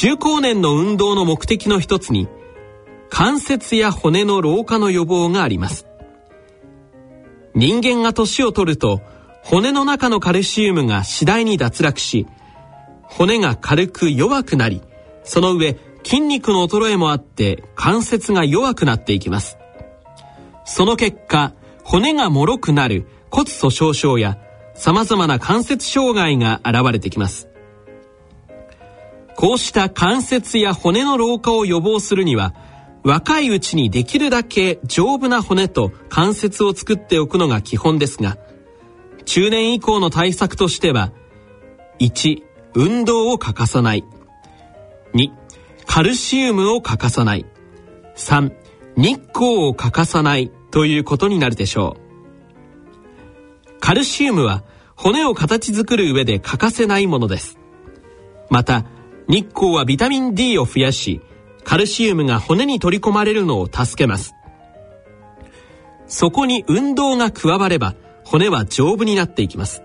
[0.00, 2.28] 中高年の運動の目的の一つに
[3.10, 5.88] 関節や骨の老化の予防があります
[7.56, 9.00] 人間が年を取ると
[9.42, 12.28] 骨の中のカルシウムが次第に脱落し
[13.02, 14.82] 骨が軽く弱くなり
[15.28, 19.58] その上筋肉の衰えもあって関節が弱くなっていきます。
[20.64, 21.52] その結果
[21.84, 24.38] 骨が脆くなる骨粗鬆症や
[24.74, 27.48] 様々な関節障害が現れてきます。
[29.36, 32.54] こうした関節や骨の老化を予防するには
[33.04, 38.38] 若いうちにできるだけ丈夫な骨と関節を作っておくのが基本ですが
[39.26, 41.12] 中年以降の対策としては
[42.00, 42.42] 1
[42.74, 44.04] 運動を欠かさない。
[45.14, 45.30] 2
[45.86, 47.46] カルシウムを欠かさない
[48.16, 48.52] 3
[48.96, 54.64] 日光を欠かさないということになるでしょうカルシウムは
[54.96, 57.58] 骨を形作る上で欠かせないものです
[58.50, 58.84] また
[59.28, 61.20] 日光はビタミン D を増やし、
[61.62, 64.34] カルシウムが骨に取り込まれるのを助けます。
[66.06, 67.94] そこに運動が加われば、
[68.24, 69.82] 骨は丈夫になっていきます。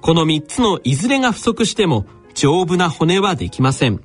[0.00, 4.00] この3つのいずれが不足しても、丈夫な骨はできません。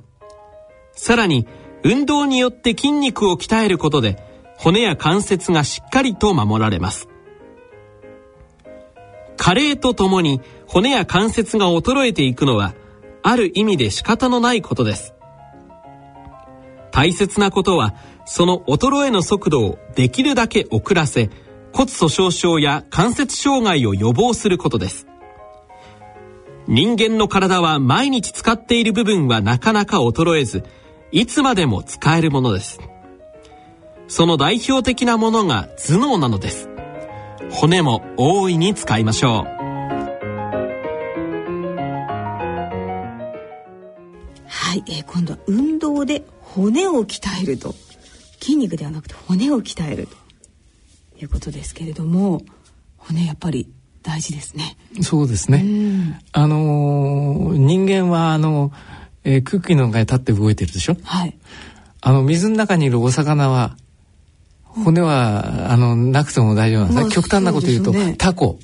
[0.94, 1.46] さらに、
[1.82, 4.18] 運動によって筋肉を鍛えることで、
[4.56, 7.08] 骨や関節がしっかりと守られます。
[9.36, 12.74] 加齢とともに骨や関節が衰えていくのは
[13.22, 15.14] ある意味で仕方のないことです。
[16.90, 21.28] 大切なことは、その衰えの速度をできるだけ遅らせ、
[21.72, 25.06] 骨粗鬆症や関節障害を予防することです。
[26.68, 30.64] 人間の体は毎日使っている部分はなかなか衰えず、
[31.14, 32.80] いつまでも使えるものです。
[34.08, 36.68] その代表的なものが頭脳なのです。
[37.52, 39.44] 骨も大いに使いましょう。
[44.48, 47.76] はい、えー、今度は運動で骨を鍛えると
[48.40, 50.16] 筋肉ではなくて骨を鍛えると
[51.22, 52.42] いうことですけれども
[52.96, 53.70] 骨やっぱり
[54.02, 54.76] 大事ですね。
[55.00, 56.20] そうですね。
[56.32, 58.72] あのー、人間はあの、
[59.24, 60.96] えー、空気の中に立って動いてるでしょ？
[61.02, 61.36] はい。
[62.00, 63.76] あの水の中にいるお魚は
[64.64, 68.58] 骨はあのなくても大丈夫なんです、まあ、極端なこと言うと、ね、タコ。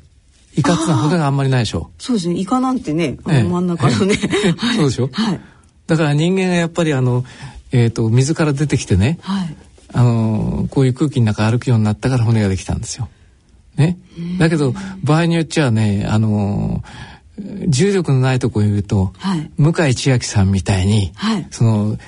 [0.56, 1.90] イカってのは骨があんまりないでしょ？
[1.98, 2.34] そうですね。
[2.34, 4.16] イカなんてね、あの真ん中のね。
[4.76, 5.08] そうでしょ？
[5.12, 5.40] はい。
[5.86, 7.24] だから人間がやっぱりあの、
[7.72, 9.56] えーと、水から出てきてね、はい、
[9.92, 13.08] あのこういう空気の中歩くようになったから骨ができたんですよ。
[13.76, 13.96] ね、
[14.38, 16.82] だけど場合によっちゃねあの
[17.68, 21.98] 重力のないところにいると、はい、向井千秋さんみたいに、はい、その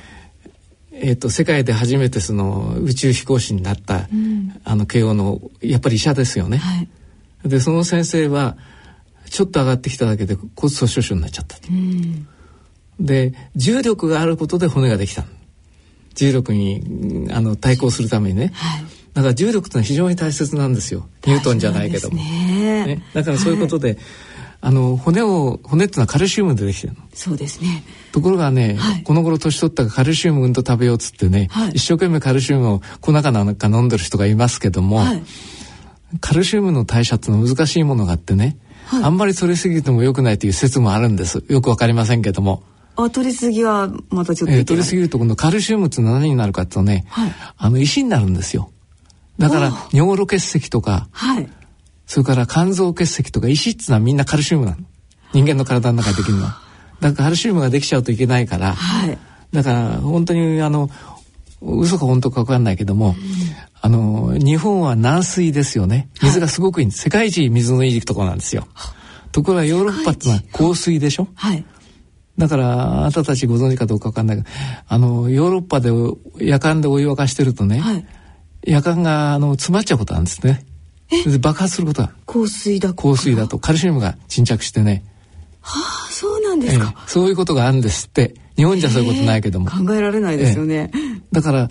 [1.05, 6.59] えーと、世界で初めてその宇宙飛行士になった、うん、あの慶応のやっぱり医者ですよね。
[6.59, 6.89] はい、
[7.45, 8.57] でその先生は
[9.29, 11.57] ちょっと上がってきただけで骨粗鬆症になっちゃった。
[11.69, 12.29] うん。
[13.01, 15.25] で重力があることで骨ができた
[16.15, 21.09] 重力にあの対抗するためにね、はい、だから重力ってのは非常に大切なんですよ。
[21.27, 23.99] ニュートンじゃないけども、ね、ね、だからそういうことで、はい、
[24.65, 27.01] あの骨を骨ってのはカルシウムでできてるの。
[27.13, 27.83] そうですね。
[28.13, 35.05] ところがね、はい、この頃年取ったらカルシウムうんと食べようっつってね、一生懸命カルシウムを粉かなんか飲んでる人がいますけども、
[36.21, 38.57] カルシウムの代謝ってのは難しいものがあってね、
[39.03, 41.43] あんまり取りすぎても良くないという説もあるんです。
[41.49, 42.63] よくわかりませんけども。
[42.95, 48.71] あ取りすぎはまたちょっと、えー、取りすぎると今度カルシウムって何になるかっていうとね、はい、あの石になるんですよ。
[49.39, 51.49] だから尿路結石とか、はい、
[52.13, 54.77] それから肝臓結石とか石っていうのはみんなカルシウムなの。
[55.33, 56.61] 人間の体の中でできるのは。
[57.01, 59.17] だからカルシウムができちゃうといけないから、はい、
[59.51, 60.91] だから本当にあの
[61.63, 63.17] 嘘か本当か分かんないけども、うん、
[63.81, 66.11] あの日本は軟水ですよね。
[66.21, 68.69] 水がすごくいいんです、はい、世界一水のいいところなんですよ。
[69.33, 71.29] ところがヨーロッパってのは硬水でしょ？
[71.35, 71.65] はい。
[72.37, 74.49] だからあなたたちご存知かどうか分かんないけど
[74.87, 75.89] あのヨーロッパで
[76.45, 78.07] 夜間でお湯沸かしてるとね、はい、
[78.65, 80.53] 夜間があの詰まっちゃうことなんですね。
[80.53, 80.72] で
[81.39, 82.13] 爆発することは。
[82.27, 83.59] 香水だ香水だと。
[83.59, 85.05] カルシウムが沈着してね。
[85.61, 88.35] はあそうなんですか、えそういうことがあるんですって。
[88.57, 89.71] 日本じゃそういうことないけども。
[89.71, 90.91] 考えられないですよね、
[91.33, 91.71] だから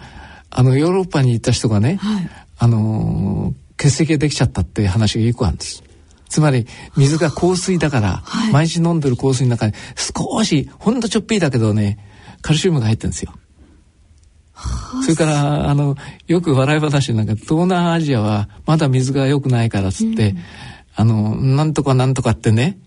[0.49, 5.83] あのヨーロッパに行った人がね、はい、あの血石ができちゃったって話がよくあるんです。
[6.27, 6.65] つまり
[6.95, 11.97] 水が香水だから、はい、毎日飲んでる香水の中に少しほんとちょっぴりだけどね
[12.41, 13.33] カルシウムが入ってるんですよ。
[15.03, 15.95] それからあの
[16.27, 20.37] よく笑い話なんか東南アジアはまだ水が良くないからっつって、うん、
[20.95, 22.77] あのなんとかなんとかってね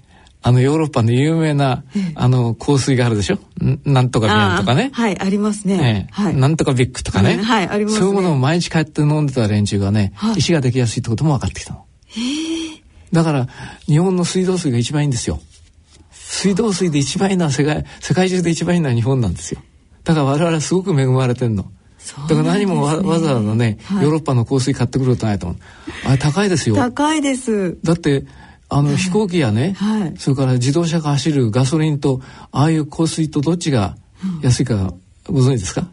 [0.43, 3.39] あのヨーロッパの有名な、あの香水があるでしょ？
[3.87, 4.91] なんとかビアンとかね。
[4.93, 11.87] はいありますね、はい、なんとかビッグとかね、はいあります、ね、そういうものを毎日帰って飲んでた連中がね、はい、石ができやすいってことも分かってきたの。
[13.11, 13.49] だから
[13.87, 15.41] 日本の水道水が一番いいんですよ。
[16.13, 19.63] 水道水で一番いいのは世界世界中で一番いいのは日本なんですよ
[20.05, 21.71] だから我々はすごく恵まれてんの。
[22.29, 25.59] だから何もわ,、わざわざね、はい、ヨーロッパの香水買ってくることないと思う。
[26.07, 26.77] あれ高いですよ。
[26.77, 27.79] 高いです。
[27.83, 28.27] だって
[28.69, 32.21] あの、飛行機やね、はい、それから自動車が走るガソリンと
[32.53, 33.97] ああいう香水とどっちが
[34.43, 34.93] 安いか
[35.27, 35.89] ご存知ですか、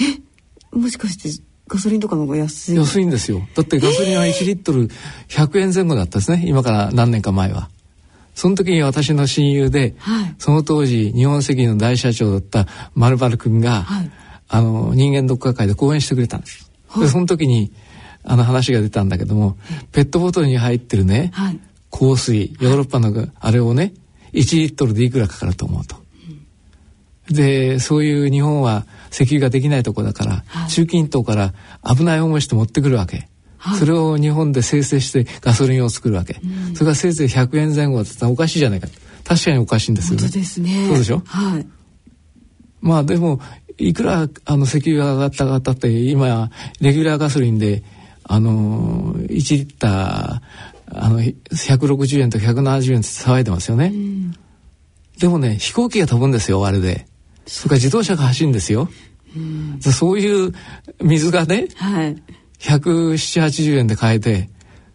[0.00, 0.76] え？
[0.76, 2.76] もしかしてガソリンとかの方が安い？
[2.76, 3.46] 安いんですよ。
[3.54, 4.88] だってガソリンは1リットル
[5.28, 6.44] 100円前後だったですね。
[6.46, 7.70] 今から何年か前は
[8.34, 14.10] その時に私の親友で、はい、その当時日本石油の大社長だった丸丸君が、はい、
[14.48, 17.72] あの人間ドック学会で講演してくれたんです、はい、でその時に
[18.24, 19.58] あの話が出たんだけども、
[19.92, 21.30] ペットボトルに入ってるね、
[21.90, 23.92] 香水ヨーロッパのあれをね
[24.32, 25.96] 1リットルでいくらかかると思うと。
[27.30, 33.28] でそういう日本は石油ができないとこだから、はい、中近東から危ない思いして持ってくるわけ、
[33.64, 38.88] はい、それを日本で生成してガソリンを作るわけ、うん、それがせいぜい100円前後だったらおかしいじゃないか。
[39.24, 40.22] 確かにおかしいんですよね。
[40.22, 40.86] そうですね。
[40.88, 41.66] そうでしょ、はい、
[42.82, 43.40] まあでも
[43.78, 46.50] いくらあの石油が上がったかったって今
[46.80, 47.82] レギュラーガソリンで
[48.22, 54.32] あの1リッターあの160円と170円って騒いでますよね、うん、
[55.18, 57.06] でもね飛行機が飛ぶんですよあれで。
[57.46, 58.88] それから自動車が走るんですよ、
[59.36, 60.54] うん、そういう
[61.02, 62.22] 水がね、はい、
[62.60, 64.48] 17080円で買えて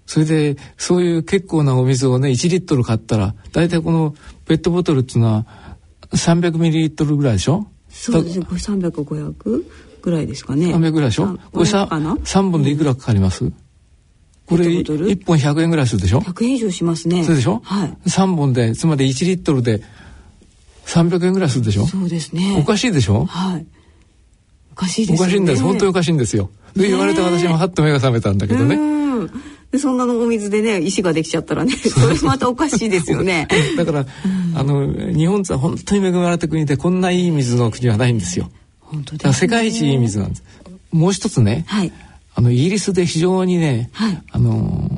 [0.06, 5.46] それでそういう結構なお水をね1リットル買ったら大体このペットボトルっていうのは
[6.12, 7.68] 300ミリリットルぐらいでしょ？
[7.90, 8.46] そうですね。
[8.46, 9.64] これ300500
[10.02, 10.74] ぐらいですかね。
[10.74, 11.38] 300ぐらいでしょ？
[11.52, 13.56] これ 3, 3本でいくらかかります、うん
[14.48, 17.24] これ1本100円ぐらいするでしょ？100円以上しますね。
[17.24, 17.62] そうでしょ？
[17.64, 17.96] はい。
[18.10, 19.84] 3本でつまり1リットルで
[20.88, 21.86] 300円ぐらいするでしょ？
[21.86, 22.58] そうですね。
[22.60, 23.26] おかしいでしょ？
[23.26, 23.68] はい。
[24.72, 25.62] おかしいです、ね、おかしいんです。
[25.62, 28.78] 本当におかしいんですよで言われて私もはっと目が覚めたんだけどね。
[29.72, 33.48] でそんなのお水でね石ができちゃったらねそれまたおかしいですよね。
[33.78, 34.06] だから、
[34.56, 38.50] あの日本は本当に恵まれた国でこんないい水の国はないんですよ。
[38.80, 40.44] 本当です、ね、世界一いい水なんです。
[40.92, 41.92] もう一つね、はい、
[42.34, 44.90] あのイギリスで非常にね、はい、あの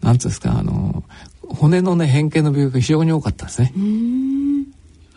[0.00, 1.04] なんつうんですかあの
[1.42, 3.74] 骨のね変形の病気が非常に多かったですね。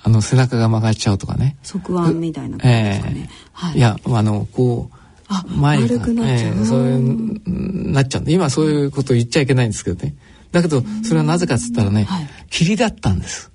[0.04, 1.56] あの背中が曲がっちゃうとかね。
[1.64, 3.16] 側腕みたいな感じですかね。
[3.18, 5.01] えーはい、いやあのこう。
[5.34, 10.16] あ前がくなっちゃう、えー、そういうなっちゃうんで今そういうこと言っちゃいけないんですけどね。
[10.52, 13.50] だけどそれはなぜかっつったらね、はい、霧だったんです。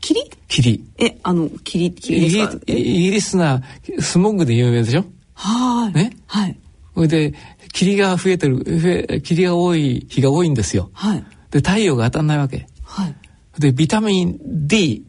[0.00, 0.30] 霧？
[0.48, 0.84] 霧。
[0.98, 2.62] えあの霧霧ですか？
[2.66, 3.62] イギリスな
[3.98, 5.04] スモッグで有名でしょ？
[5.34, 5.92] はい。
[5.92, 6.16] ね？
[6.26, 6.56] はい。
[6.94, 7.34] それで
[7.72, 10.90] 霧が増えてる霧が多い日が多いんですよ。
[10.92, 12.66] はい、で太陽が当たんないわけ。
[12.82, 13.14] はい、
[13.58, 15.04] でビタミン D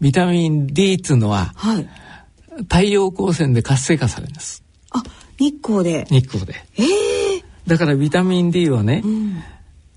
[0.00, 1.88] ビタミン D っていうのは、はい、
[2.64, 4.62] 太陽光線で活性化されます。
[4.90, 5.02] あ
[5.38, 6.54] 日光で日光で。
[6.76, 9.42] えー、だからビタミン D はね、うん、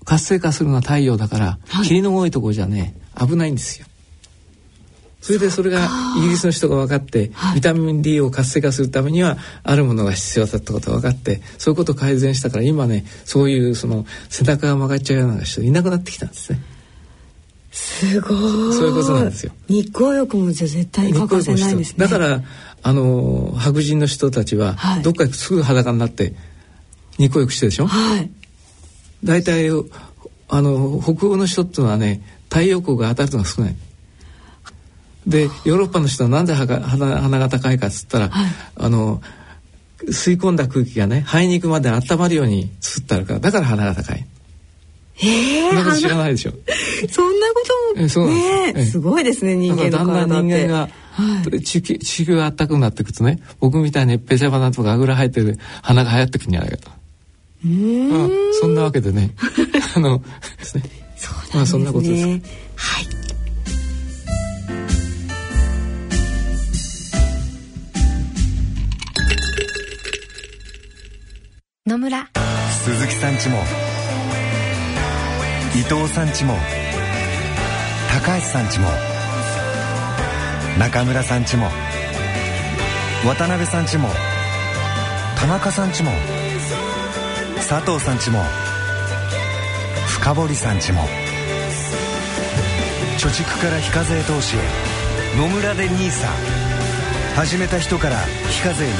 [0.04, 3.86] 活性化するのは太陽だから、はい、霧の多いところじゃね危ないんですよ。
[5.24, 5.88] それでそれが
[6.18, 16.60] イギリスの人が分かって、ビタミン D を活性化するためにはあるものが必要だったことが分かってそういうことを改善したから今ねそういうその背中が曲がっちゃうような人いなくなってきたんですね。
[17.72, 18.38] すごい。
[18.74, 19.52] そういうことなんですよ。
[19.66, 22.06] 日光浴もじゃ絶対に欠かせないですね。
[22.06, 22.42] だから
[22.86, 26.34] あの白人の人たちは、はい、どっかすぐ裸になって
[27.16, 27.86] 日光浴してるでしょ？
[27.86, 28.30] はい。
[29.24, 29.70] 大体
[30.48, 32.20] あの北欧の人っていうのはね
[32.50, 33.76] 太陽光が当たるのが少ない。
[35.26, 39.22] でヨーロッパの人はなんで鼻鼻が高いかっつったら、はい、あの
[40.02, 44.26] 吸い込んだ空気がね肺に行くまで温まるように作ってあるからだから鼻が高い。
[45.22, 46.52] ええー、知らないでしょ？
[47.08, 47.64] そんなこ
[47.94, 48.34] とも、えそうな
[48.70, 50.06] んです、ね、すごいですね人間の体って。
[50.06, 56.90] だんだん人間がはい、地球地球が暖かくなっていくとね僕みたいにペチャバナとかあぐら生えてる花が流行ってくるんじゃないかと。
[57.64, 59.30] うん、そんなわけでね
[59.96, 60.18] あの
[60.58, 60.84] ですね。
[61.16, 61.54] そうなんですね。
[61.54, 62.26] まあそんなことです。
[62.76, 63.06] はい。
[71.86, 72.26] 野村
[72.84, 73.58] 鈴木さんちも
[75.76, 76.56] 伊藤さんちも
[78.10, 79.13] 高橋さんちも
[80.78, 81.68] 中村さんちも
[83.24, 84.08] 渡辺さんちも
[85.38, 86.10] 田中さんちも
[87.56, 88.42] 佐藤さんちも
[90.08, 91.02] 深堀さんちも
[93.18, 94.60] 貯蓄から非課税投資へ
[95.38, 96.26] 野村で NISA
[97.36, 98.16] 始めた人から
[98.50, 98.92] 非課税に。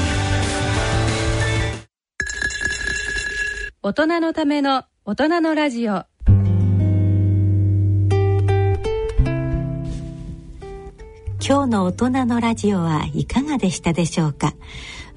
[3.81, 6.05] 大人のための大人のラジオ。
[11.47, 14.55] 今日の大人のラジオはいかがでしたでしょうか？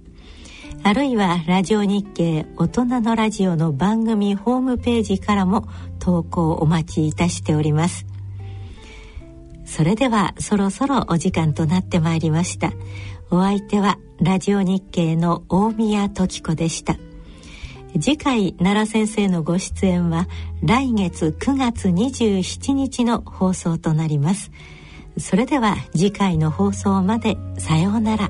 [0.84, 5.68] あるいはラジオ日経大人のラジオの番組ホームページからも
[6.00, 8.06] 投稿お待ちいたしております。
[9.66, 12.72] それではそろそろお時間となってまいりました。
[13.30, 16.96] お相手はラジオ日経の大宮時子でした。
[18.00, 20.28] 次回奈良先生のご出演は
[20.64, 24.52] 来月9月27日の放送となります。
[25.18, 28.30] それでは次回の放送までさようなら。